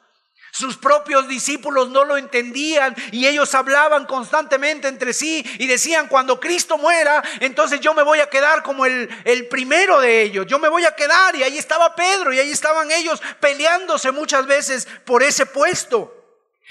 [0.51, 6.41] Sus propios discípulos no lo entendían y ellos hablaban constantemente entre sí y decían, cuando
[6.41, 10.59] Cristo muera, entonces yo me voy a quedar como el, el, primero de ellos, yo
[10.59, 14.87] me voy a quedar y ahí estaba Pedro y ahí estaban ellos peleándose muchas veces
[15.05, 16.17] por ese puesto.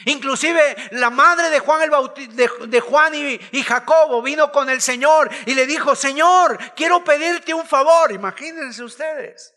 [0.04, 5.30] Inclusive la madre de Juan, el de, Juan y, y, Jacobo vino con el Señor
[5.46, 8.12] y le dijo, Señor, quiero pedirte un favor.
[8.12, 9.54] Imagínense ustedes.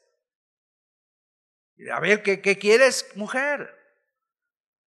[1.94, 3.83] A ver, ¿qué, qué quieres, mujer?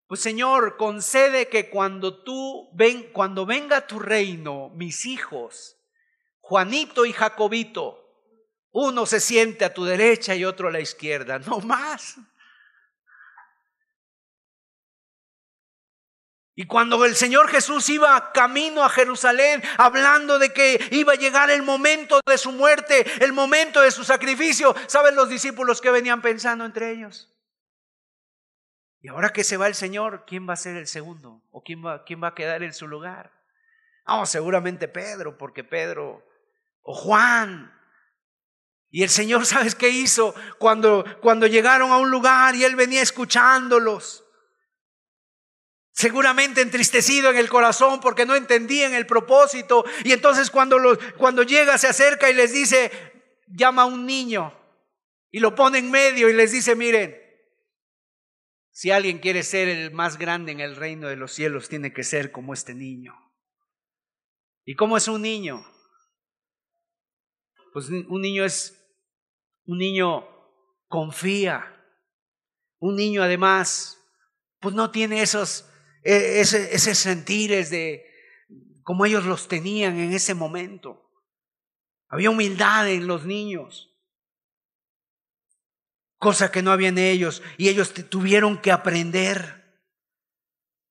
[0.09, 5.77] Pues Señor, concede que cuando tú ven, cuando venga tu reino, mis hijos,
[6.41, 8.09] Juanito y Jacobito,
[8.71, 12.15] uno se siente a tu derecha y otro a la izquierda, no más.
[16.55, 21.51] Y cuando el Señor Jesús iba camino a Jerusalén, hablando de que iba a llegar
[21.51, 26.23] el momento de su muerte, el momento de su sacrificio, ¿saben los discípulos que venían
[26.23, 27.31] pensando entre ellos?
[29.01, 31.41] Y ahora que se va el Señor, ¿quién va a ser el segundo?
[31.51, 33.31] ¿O quién va, quién va a quedar en su lugar?
[34.05, 36.25] No, seguramente Pedro, porque Pedro
[36.81, 37.73] o Juan.
[38.89, 40.35] Y el Señor, ¿sabes qué hizo?
[40.57, 44.25] Cuando, cuando llegaron a un lugar y Él venía escuchándolos.
[45.91, 49.85] Seguramente entristecido en el corazón porque no entendían el propósito.
[50.03, 50.77] Y entonces cuando,
[51.17, 52.91] cuando llega se acerca y les dice,
[53.47, 54.53] llama a un niño
[55.31, 57.18] y lo pone en medio y les dice, miren,
[58.71, 62.03] si alguien quiere ser el más grande en el reino de los cielos, tiene que
[62.03, 63.13] ser como este niño.
[64.65, 65.65] ¿Y cómo es un niño?
[67.73, 68.79] Pues un niño es,
[69.65, 70.27] un niño
[70.87, 71.75] confía.
[72.79, 73.97] Un niño además,
[74.59, 75.69] pues no tiene esos,
[76.03, 78.05] e, ese, sentires de
[78.83, 81.11] como ellos los tenían en ese momento.
[82.07, 83.88] Había humildad en los niños
[86.19, 89.81] cosa que no había en ellos, y ellos tuvieron que aprender.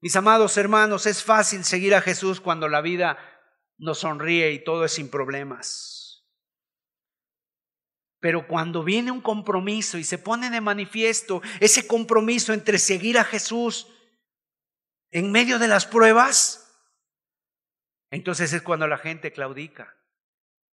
[0.01, 3.18] Mis amados hermanos, es fácil seguir a Jesús cuando la vida
[3.76, 6.24] nos sonríe y todo es sin problemas.
[8.20, 13.24] Pero cuando viene un compromiso y se pone de manifiesto ese compromiso entre seguir a
[13.24, 13.87] Jesús
[15.11, 16.64] en medio de las pruebas,
[18.11, 19.97] entonces es cuando la gente claudica.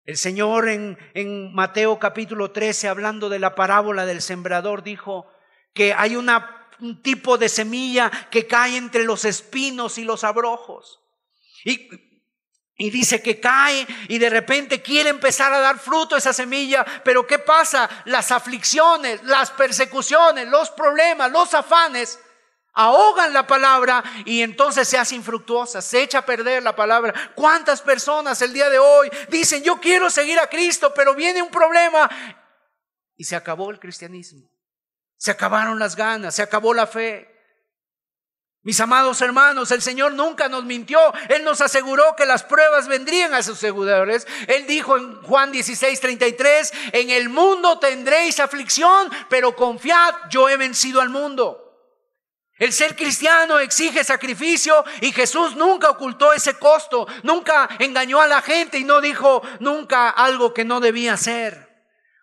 [0.05, 5.31] El Señor en, en, Mateo capítulo 13, hablando de la parábola del sembrador, dijo
[5.73, 10.99] que hay un tipo de semilla que cae entre los espinos y los abrojos.
[11.63, 11.87] Y,
[12.77, 17.27] y dice que cae y de repente quiere empezar a dar fruto esa semilla, pero
[17.27, 17.87] ¿qué pasa?
[18.05, 22.19] Las aflicciones, las persecuciones, los problemas, los afanes
[22.73, 27.13] ahogan la palabra y entonces se hace infructuosa, se echa a perder la palabra.
[27.35, 31.49] ¿Cuántas personas el día de hoy dicen, yo quiero seguir a Cristo, pero viene un
[31.49, 32.09] problema
[33.17, 34.49] y se acabó el cristianismo?
[35.17, 37.27] Se acabaron las ganas, se acabó la fe.
[38.63, 40.99] Mis amados hermanos, el Señor nunca nos mintió.
[41.29, 44.27] Él nos aseguró que las pruebas vendrían a sus seguidores.
[44.47, 50.57] Él dijo en Juan 16, 33, en el mundo tendréis aflicción, pero confiad, yo he
[50.57, 51.70] vencido al mundo.
[52.61, 58.43] El ser cristiano exige sacrificio y Jesús nunca ocultó ese costo, nunca engañó a la
[58.43, 61.71] gente y no dijo nunca algo que no debía hacer.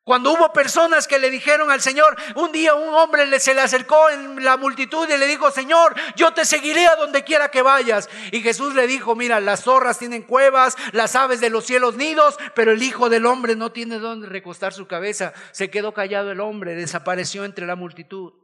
[0.05, 4.11] Cuando hubo personas que le dijeron al Señor, un día un hombre se le acercó
[4.11, 8.09] en la multitud y le dijo, Señor, yo te seguiré a donde quiera que vayas.
[8.31, 12.39] Y Jesús le dijo, mira, las zorras tienen cuevas, las aves de los cielos nidos,
[12.55, 15.33] pero el Hijo del Hombre no tiene donde recostar su cabeza.
[15.51, 18.35] Se quedó callado el hombre, desapareció entre la multitud.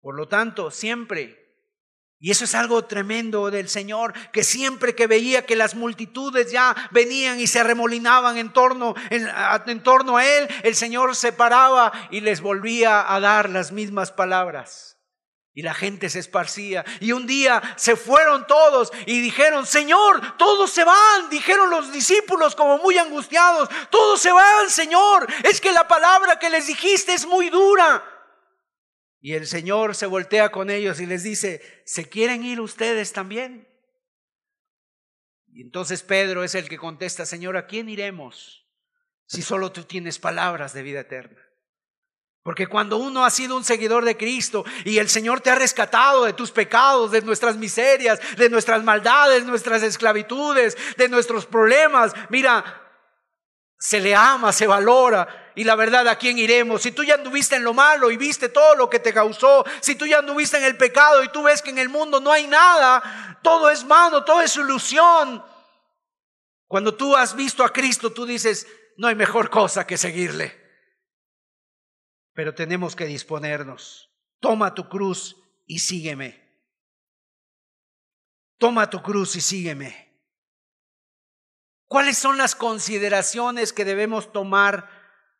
[0.00, 1.48] Por lo tanto, siempre
[2.20, 6.74] y eso es algo tremendo del Señor, que siempre que veía que las multitudes ya
[6.90, 12.20] venían y se remolinaban en torno, en, torno a Él, el Señor se paraba y
[12.20, 14.96] les volvía a dar las mismas palabras.
[15.54, 16.84] Y la gente se esparcía.
[17.00, 21.30] Y un día se fueron todos y dijeron, Señor, todos se van.
[21.30, 25.26] Dijeron los discípulos como muy angustiados, todos se van, Señor.
[25.42, 28.04] Es que la palabra que les dijiste es muy dura.
[29.20, 33.68] Y el Señor se voltea con ellos y les dice, ¿se quieren ir ustedes también?
[35.52, 38.66] Y entonces Pedro es el que contesta, Señor, ¿a quién iremos
[39.26, 41.40] si solo tú tienes palabras de vida eterna?
[42.44, 46.24] Porque cuando uno ha sido un seguidor de Cristo y el Señor te ha rescatado
[46.24, 52.87] de tus pecados, de nuestras miserias, de nuestras maldades, nuestras esclavitudes, de nuestros problemas, mira,
[53.78, 56.82] se le ama, se valora y la verdad, ¿a quién iremos?
[56.82, 59.96] Si tú ya anduviste en lo malo y viste todo lo que te causó, si
[59.96, 62.46] tú ya anduviste en el pecado y tú ves que en el mundo no hay
[62.46, 65.44] nada, todo es malo, todo es ilusión.
[66.68, 68.68] Cuando tú has visto a Cristo, tú dices,
[68.98, 70.56] no hay mejor cosa que seguirle.
[72.34, 74.12] Pero tenemos que disponernos.
[74.38, 76.40] Toma tu cruz y sígueme.
[78.58, 80.07] Toma tu cruz y sígueme.
[81.88, 84.88] ¿Cuáles son las consideraciones que debemos tomar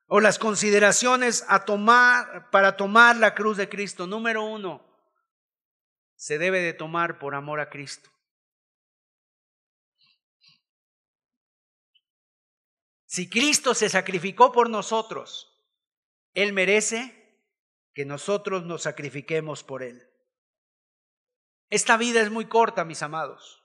[0.09, 4.07] o las consideraciones a tomar para tomar la cruz de Cristo.
[4.07, 4.83] Número uno,
[6.17, 8.11] se debe de tomar por amor a Cristo.
[13.05, 15.63] Si Cristo se sacrificó por nosotros,
[16.35, 17.15] Él merece
[17.95, 20.09] que nosotros nos sacrifiquemos por Él.
[21.71, 23.58] Esta vida es muy corta, mis amados.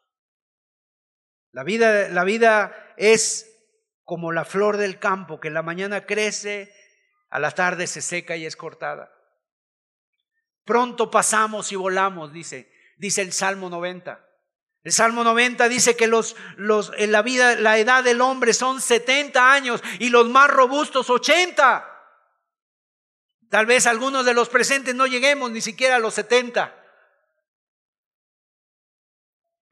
[1.53, 3.49] La vida, la vida es
[4.03, 6.73] como la flor del campo que en la mañana crece,
[7.29, 9.11] a la tarde se seca y es cortada.
[10.65, 14.19] Pronto pasamos y volamos, dice, dice el Salmo 90.
[14.83, 18.81] El Salmo 90 dice que los, los, en la vida, la edad del hombre son
[18.81, 21.89] 70 años y los más robustos 80.
[23.49, 26.82] Tal vez algunos de los presentes no lleguemos ni siquiera a los 70.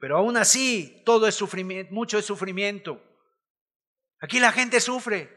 [0.02, 3.00] Pero aún así, todo es sufrimiento, mucho es sufrimiento.
[4.18, 5.30] Aquí la gente sufre.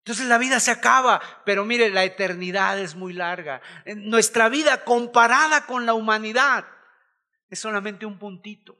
[0.00, 3.62] Entonces la vida se acaba, pero mire, la eternidad es muy larga.
[3.96, 6.66] Nuestra vida comparada con la humanidad
[7.48, 8.78] es solamente un puntito,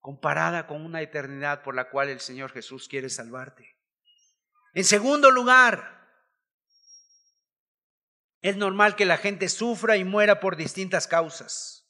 [0.00, 3.78] comparada con una eternidad por la cual el Señor Jesús quiere salvarte.
[4.74, 6.10] En segundo lugar,
[8.42, 11.85] es normal que la gente sufra y muera por distintas causas.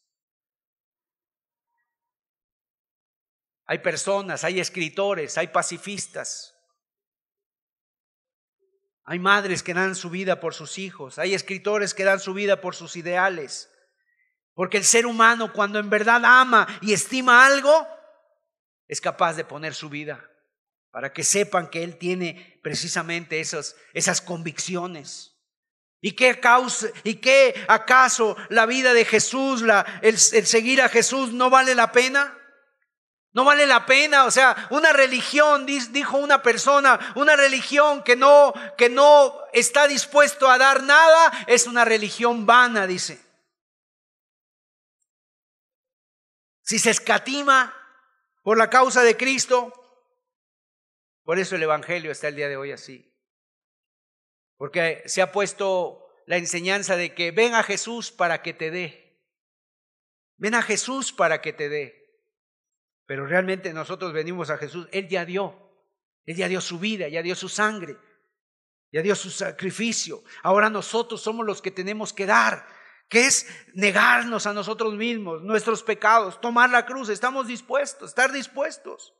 [3.67, 6.55] Hay personas, hay escritores, hay pacifistas.
[9.05, 12.61] Hay madres que dan su vida por sus hijos, hay escritores que dan su vida
[12.61, 13.71] por sus ideales.
[14.55, 17.87] Porque el ser humano cuando en verdad ama y estima algo,
[18.89, 20.29] es capaz de poner su vida
[20.91, 25.37] para que sepan que Él tiene precisamente esas, esas convicciones.
[26.01, 29.63] ¿Y qué, causa, ¿Y qué acaso la vida de Jesús,
[30.03, 32.37] el seguir a Jesús no vale la pena?
[33.37, 38.55] No vale la pena, o sea, una religión, dijo una persona, una religión que no,
[38.79, 43.21] que no está dispuesto a dar nada, es una religión vana, dice.
[46.63, 47.75] Si se escatima
[48.43, 49.71] por la causa de Cristo,
[51.23, 53.15] por eso el Evangelio está el día de hoy así.
[54.57, 59.21] Porque se ha puesto la enseñanza de que ven a Jesús para que te dé.
[60.39, 62.06] Ven a Jesús para que te dé.
[63.07, 65.57] Pero realmente nosotros venimos a Jesús, Él ya dio,
[66.25, 67.97] Él ya dio su vida, ya dio su sangre,
[68.93, 70.23] Ya dio su sacrificio.
[70.43, 72.67] Ahora nosotros somos los que tenemos que dar,
[73.09, 77.09] que es negarnos a nosotros mismos, nuestros pecados, tomar la cruz.
[77.09, 79.15] Estamos dispuestos, estar dispuestos.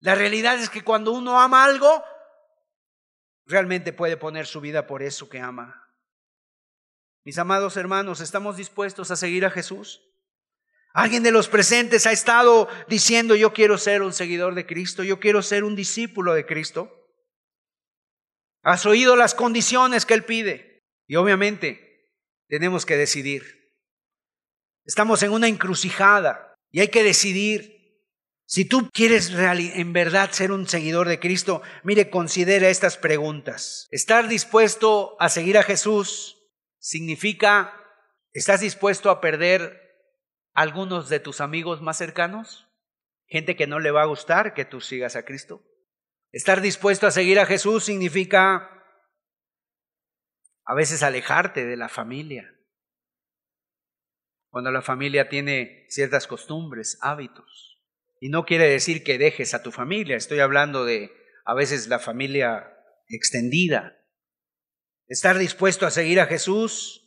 [0.00, 2.02] La realidad es que cuando uno ama algo,
[3.46, 5.88] realmente puede poner su vida por eso que ama.
[7.24, 10.09] Mis amados hermanos, ¿estamos dispuestos a seguir a Jesús?
[10.92, 15.20] Alguien de los presentes ha estado diciendo, yo quiero ser un seguidor de Cristo, yo
[15.20, 17.08] quiero ser un discípulo de Cristo.
[18.62, 22.10] Has oído las condiciones que Él pide y obviamente
[22.48, 23.72] tenemos que decidir.
[24.84, 27.78] Estamos en una encrucijada y hay que decidir.
[28.46, 33.86] Si tú quieres en verdad ser un seguidor de Cristo, mire, considera estas preguntas.
[33.92, 36.36] Estar dispuesto a seguir a Jesús
[36.80, 37.72] significa,
[38.32, 39.79] ¿estás dispuesto a perder
[40.52, 42.68] algunos de tus amigos más cercanos?
[43.26, 45.62] Gente que no le va a gustar que tú sigas a Cristo.
[46.32, 48.70] Estar dispuesto a seguir a Jesús significa
[50.64, 52.54] a veces alejarte de la familia.
[54.50, 57.82] Cuando la familia tiene ciertas costumbres, hábitos.
[58.20, 61.12] Y no quiere decir que dejes a tu familia, estoy hablando de
[61.44, 62.76] a veces la familia
[63.08, 63.96] extendida.
[65.08, 66.99] Estar dispuesto a seguir a Jesús,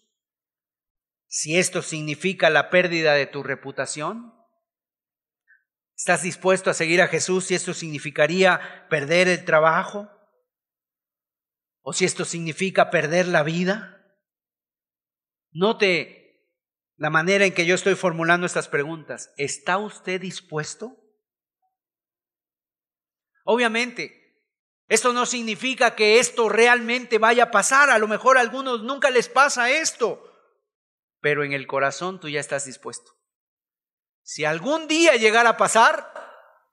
[1.35, 4.35] si esto significa la pérdida de tu reputación,
[5.95, 10.09] ¿Estás dispuesto a seguir a Jesús si esto significaría perder el trabajo?
[11.81, 14.03] ¿O si esto significa perder la vida?
[15.51, 16.49] Note
[16.97, 19.31] la manera en que yo estoy formulando estas preguntas.
[19.37, 20.97] ¿Está usted dispuesto?
[23.45, 24.43] Obviamente,
[24.87, 27.91] esto no significa que esto realmente vaya a pasar.
[27.91, 30.32] A lo mejor a algunos nunca les pasa esto.
[31.23, 33.15] Pero en el corazón tú ya estás dispuesto.
[34.23, 36.11] Si algún día llegara a pasar,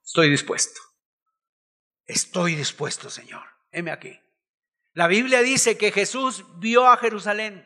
[0.05, 0.81] estoy dispuesto.
[2.05, 3.44] Estoy dispuesto, Señor.
[3.70, 4.20] Heme aquí.
[4.93, 7.64] La Biblia dice que Jesús vio a Jerusalén.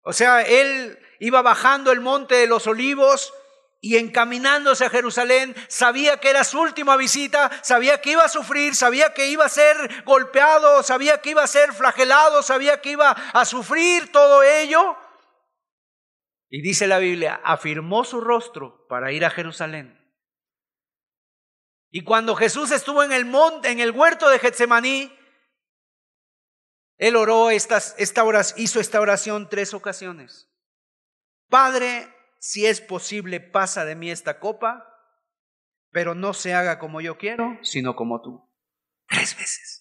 [0.00, 3.34] O sea, él iba bajando el monte de los olivos
[3.82, 8.74] y encaminándose a Jerusalén, sabía que era su última visita, sabía que iba a sufrir,
[8.74, 13.10] sabía que iba a ser golpeado, sabía que iba a ser flagelado, sabía que iba
[13.10, 14.96] a sufrir todo ello.
[16.50, 19.96] Y dice la Biblia, afirmó su rostro para ir a Jerusalén.
[21.90, 25.16] Y cuando Jesús estuvo en el monte, en el huerto de Getsemaní,
[26.98, 28.24] él oró estas, esta
[28.56, 30.50] hizo esta oración tres ocasiones.
[31.48, 34.86] Padre, si es posible, pasa de mí esta copa,
[35.90, 38.48] pero no se haga como yo quiero, sino como tú.
[39.06, 39.79] Tres veces.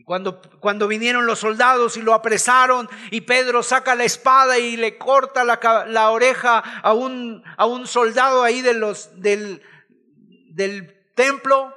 [0.00, 4.78] Y cuando, cuando vinieron los soldados y lo apresaron y Pedro saca la espada y
[4.78, 9.60] le corta la, la oreja a un, a un, soldado ahí de los, del,
[10.54, 11.74] del templo,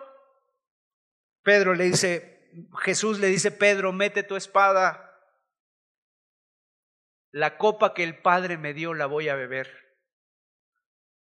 [1.41, 5.19] Pedro le dice, Jesús le dice, Pedro, mete tu espada,
[7.29, 9.82] la copa que el Padre me dio la voy a beber.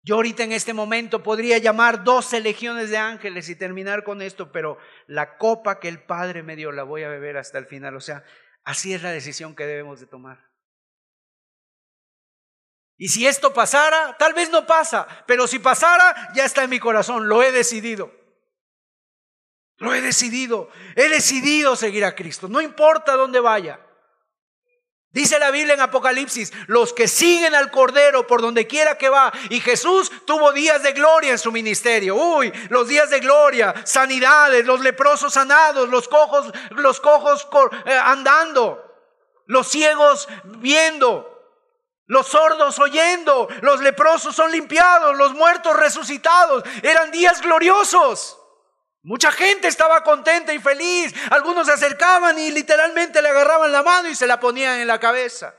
[0.03, 4.53] Yo ahorita en este momento podría llamar doce legiones de ángeles y terminar con esto,
[4.53, 7.97] pero la copa que el Padre me dio la voy a beber hasta el final.
[7.97, 8.25] O sea,
[8.65, 10.49] así es la decisión que debemos de tomar.
[12.97, 16.81] Y si esto pasara, tal vez no pasa, pero si pasara, ya está en mi
[16.81, 18.13] corazón, lo he decidido.
[19.77, 23.88] Lo he decidido, he decidido seguir a Cristo, no importa dónde vaya.
[25.11, 29.33] Dice la Biblia en Apocalipsis, los que siguen al Cordero por donde quiera que va.
[29.49, 32.15] Y Jesús tuvo días de gloria en su ministerio.
[32.15, 37.49] Uy, los días de gloria, sanidades, los leprosos sanados, los cojos, los cojos
[37.87, 38.85] eh, andando,
[39.47, 41.39] los ciegos viendo,
[42.05, 46.65] los sordos oyendo, los leprosos son limpiados, los muertos resucitados.
[46.83, 48.38] Eran días gloriosos.
[49.03, 51.15] Mucha gente estaba contenta y feliz.
[51.31, 54.99] Algunos se acercaban y literalmente le agarraban la mano y se la ponían en la
[54.99, 55.55] cabeza.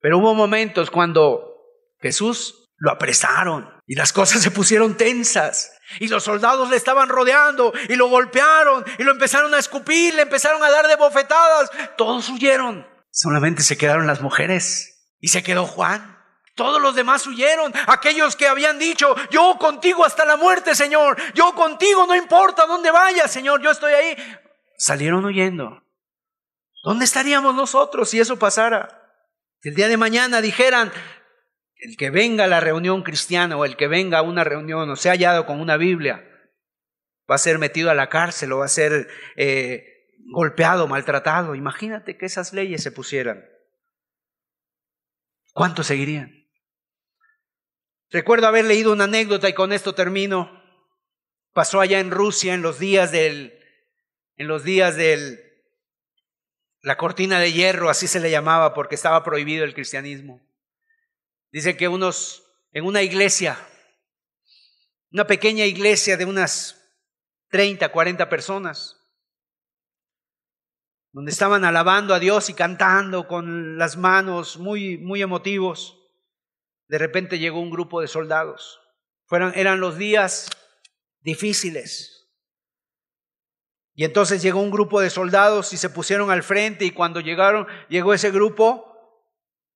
[0.00, 1.54] Pero hubo momentos cuando
[1.98, 5.72] Jesús lo apresaron y las cosas se pusieron tensas.
[6.00, 10.22] Y los soldados le estaban rodeando y lo golpearon y lo empezaron a escupir, le
[10.22, 11.70] empezaron a dar de bofetadas.
[11.96, 12.86] Todos huyeron.
[13.10, 16.13] Solamente se quedaron las mujeres y se quedó Juan.
[16.54, 17.72] Todos los demás huyeron.
[17.86, 21.16] Aquellos que habían dicho, yo contigo hasta la muerte, Señor.
[21.34, 24.16] Yo contigo, no importa dónde vayas, Señor, yo estoy ahí.
[24.78, 25.82] Salieron huyendo.
[26.84, 29.00] ¿Dónde estaríamos nosotros si eso pasara?
[29.60, 30.92] Si el día de mañana dijeran,
[31.76, 34.96] el que venga a la reunión cristiana o el que venga a una reunión o
[34.96, 36.24] sea hallado con una Biblia,
[37.30, 41.54] va a ser metido a la cárcel o va a ser eh, golpeado, maltratado.
[41.54, 43.44] Imagínate que esas leyes se pusieran.
[45.52, 46.43] ¿Cuántos seguirían?
[48.10, 50.62] Recuerdo haber leído una anécdota y con esto termino.
[51.52, 53.58] Pasó allá en Rusia en los días del,
[54.36, 55.44] en los días de
[56.82, 60.46] la cortina de hierro, así se le llamaba porque estaba prohibido el cristianismo.
[61.50, 63.56] Dice que unos en una iglesia,
[65.12, 66.84] una pequeña iglesia de unas
[67.50, 69.00] 30, 40 personas,
[71.12, 76.03] donde estaban alabando a Dios y cantando con las manos muy, muy emotivos.
[76.88, 78.80] De repente llegó un grupo de soldados.
[79.30, 80.50] Eran los días
[81.20, 82.14] difíciles.
[83.94, 87.66] Y entonces llegó un grupo de soldados y se pusieron al frente y cuando llegaron,
[87.88, 88.92] llegó ese grupo,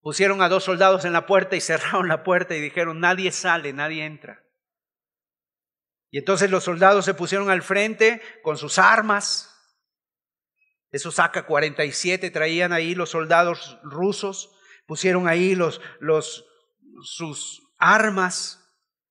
[0.00, 3.72] pusieron a dos soldados en la puerta y cerraron la puerta y dijeron, nadie sale,
[3.72, 4.44] nadie entra.
[6.10, 9.54] Y entonces los soldados se pusieron al frente con sus armas.
[10.90, 14.50] Esos AK-47 traían ahí los soldados rusos,
[14.86, 16.47] pusieron ahí los, los,
[17.02, 18.64] sus armas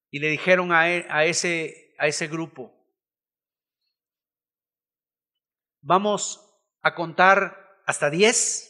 [0.10, 0.90] y le dijeron a,
[1.26, 2.74] ese, a ese grupo,
[5.82, 6.44] vamos
[6.82, 8.70] a contar hasta 10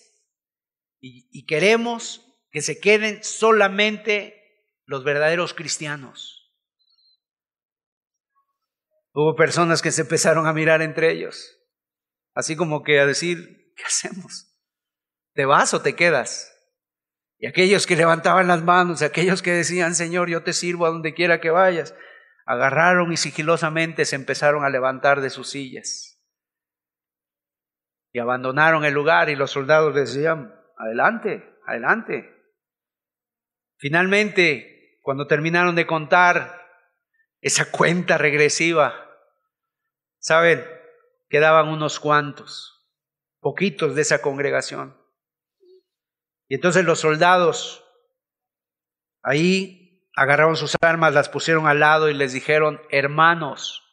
[0.99, 4.37] y, y queremos que se queden solamente
[4.85, 6.37] los verdaderos cristianos.
[9.13, 11.57] Hubo personas que se empezaron a mirar entre ellos,
[12.33, 14.55] así como que a decir, ¿qué hacemos?
[15.33, 16.56] ¿Te vas o te quedas?
[17.39, 21.13] Y aquellos que levantaban las manos, aquellos que decían, Señor, yo te sirvo a donde
[21.13, 21.95] quiera que vayas,
[22.45, 26.23] agarraron y sigilosamente se empezaron a levantar de sus sillas.
[28.11, 32.33] Y abandonaron el lugar y los soldados decían, adelante, adelante.
[33.77, 36.65] Finalmente, cuando terminaron de contar
[37.41, 39.07] esa cuenta regresiva,
[40.27, 40.65] Saben,
[41.29, 42.85] quedaban unos cuantos,
[43.39, 44.97] poquitos de esa congregación.
[46.47, 47.83] Y entonces los soldados
[49.21, 53.83] ahí agarraron sus armas, las pusieron al lado y les dijeron, hermanos,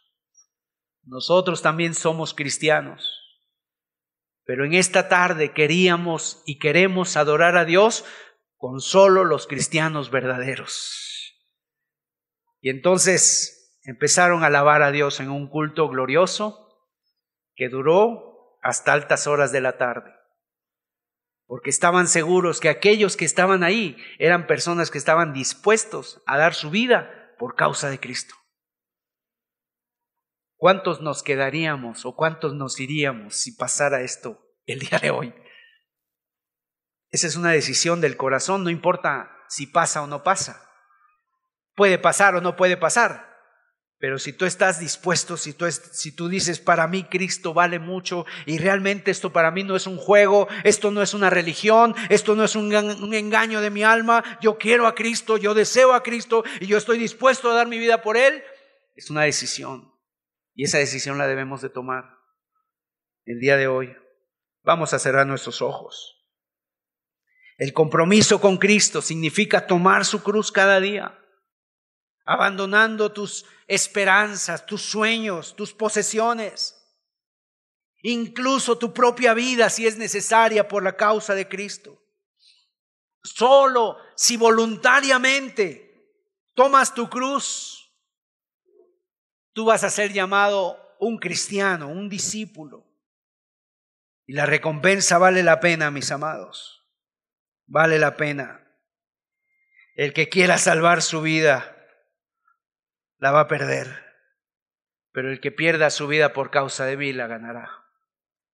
[1.02, 3.20] nosotros también somos cristianos,
[4.44, 8.04] pero en esta tarde queríamos y queremos adorar a Dios
[8.56, 11.34] con solo los cristianos verdaderos.
[12.60, 16.64] Y entonces empezaron a alabar a Dios en un culto glorioso
[17.54, 20.14] que duró hasta altas horas de la tarde,
[21.46, 26.54] porque estaban seguros que aquellos que estaban ahí eran personas que estaban dispuestos a dar
[26.54, 28.34] su vida por causa de Cristo.
[30.56, 35.34] ¿Cuántos nos quedaríamos o cuántos nos iríamos si pasara esto el día de hoy?
[37.10, 40.70] Esa es una decisión del corazón, no importa si pasa o no pasa.
[41.74, 43.33] Puede pasar o no puede pasar,
[44.04, 48.26] pero si tú estás dispuesto, si tú, si tú dices, para mí Cristo vale mucho
[48.44, 52.34] y realmente esto para mí no es un juego, esto no es una religión, esto
[52.34, 56.02] no es un, un, engaño de mi alma, yo quiero a Cristo, yo deseo a
[56.02, 58.42] Cristo y yo estoy dispuesto a dar mi vida por Él,
[58.94, 59.90] es una decisión.
[60.52, 62.04] Y esa decisión la debemos de tomar
[63.24, 63.96] el día de hoy.
[64.64, 66.28] Vamos a cerrar nuestros ojos.
[67.56, 71.23] El compromiso con Cristo significa tomar su cruz cada día
[72.24, 76.76] abandonando tus esperanzas, tus sueños, tus posesiones,
[78.02, 82.02] incluso tu propia vida si es necesaria por la causa de Cristo.
[83.22, 85.84] Solo si voluntariamente
[86.54, 87.90] tomas tu cruz,
[89.52, 92.86] tú vas a ser llamado un cristiano, un discípulo.
[94.26, 96.82] Y la recompensa vale la pena, mis amados.
[97.66, 98.60] Vale la pena.
[99.94, 101.73] El que quiera salvar su vida,
[103.24, 103.88] la va a perder.
[105.10, 107.70] Pero el que pierda su vida por causa de mí la ganará.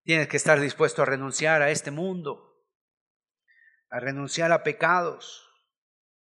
[0.05, 2.65] Tienes que estar dispuesto a renunciar a este mundo,
[3.89, 5.51] a renunciar a pecados.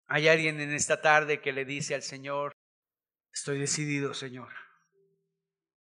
[0.07, 2.51] Hay alguien en esta tarde que le dice al Señor,
[3.31, 4.51] estoy decidido, Señor.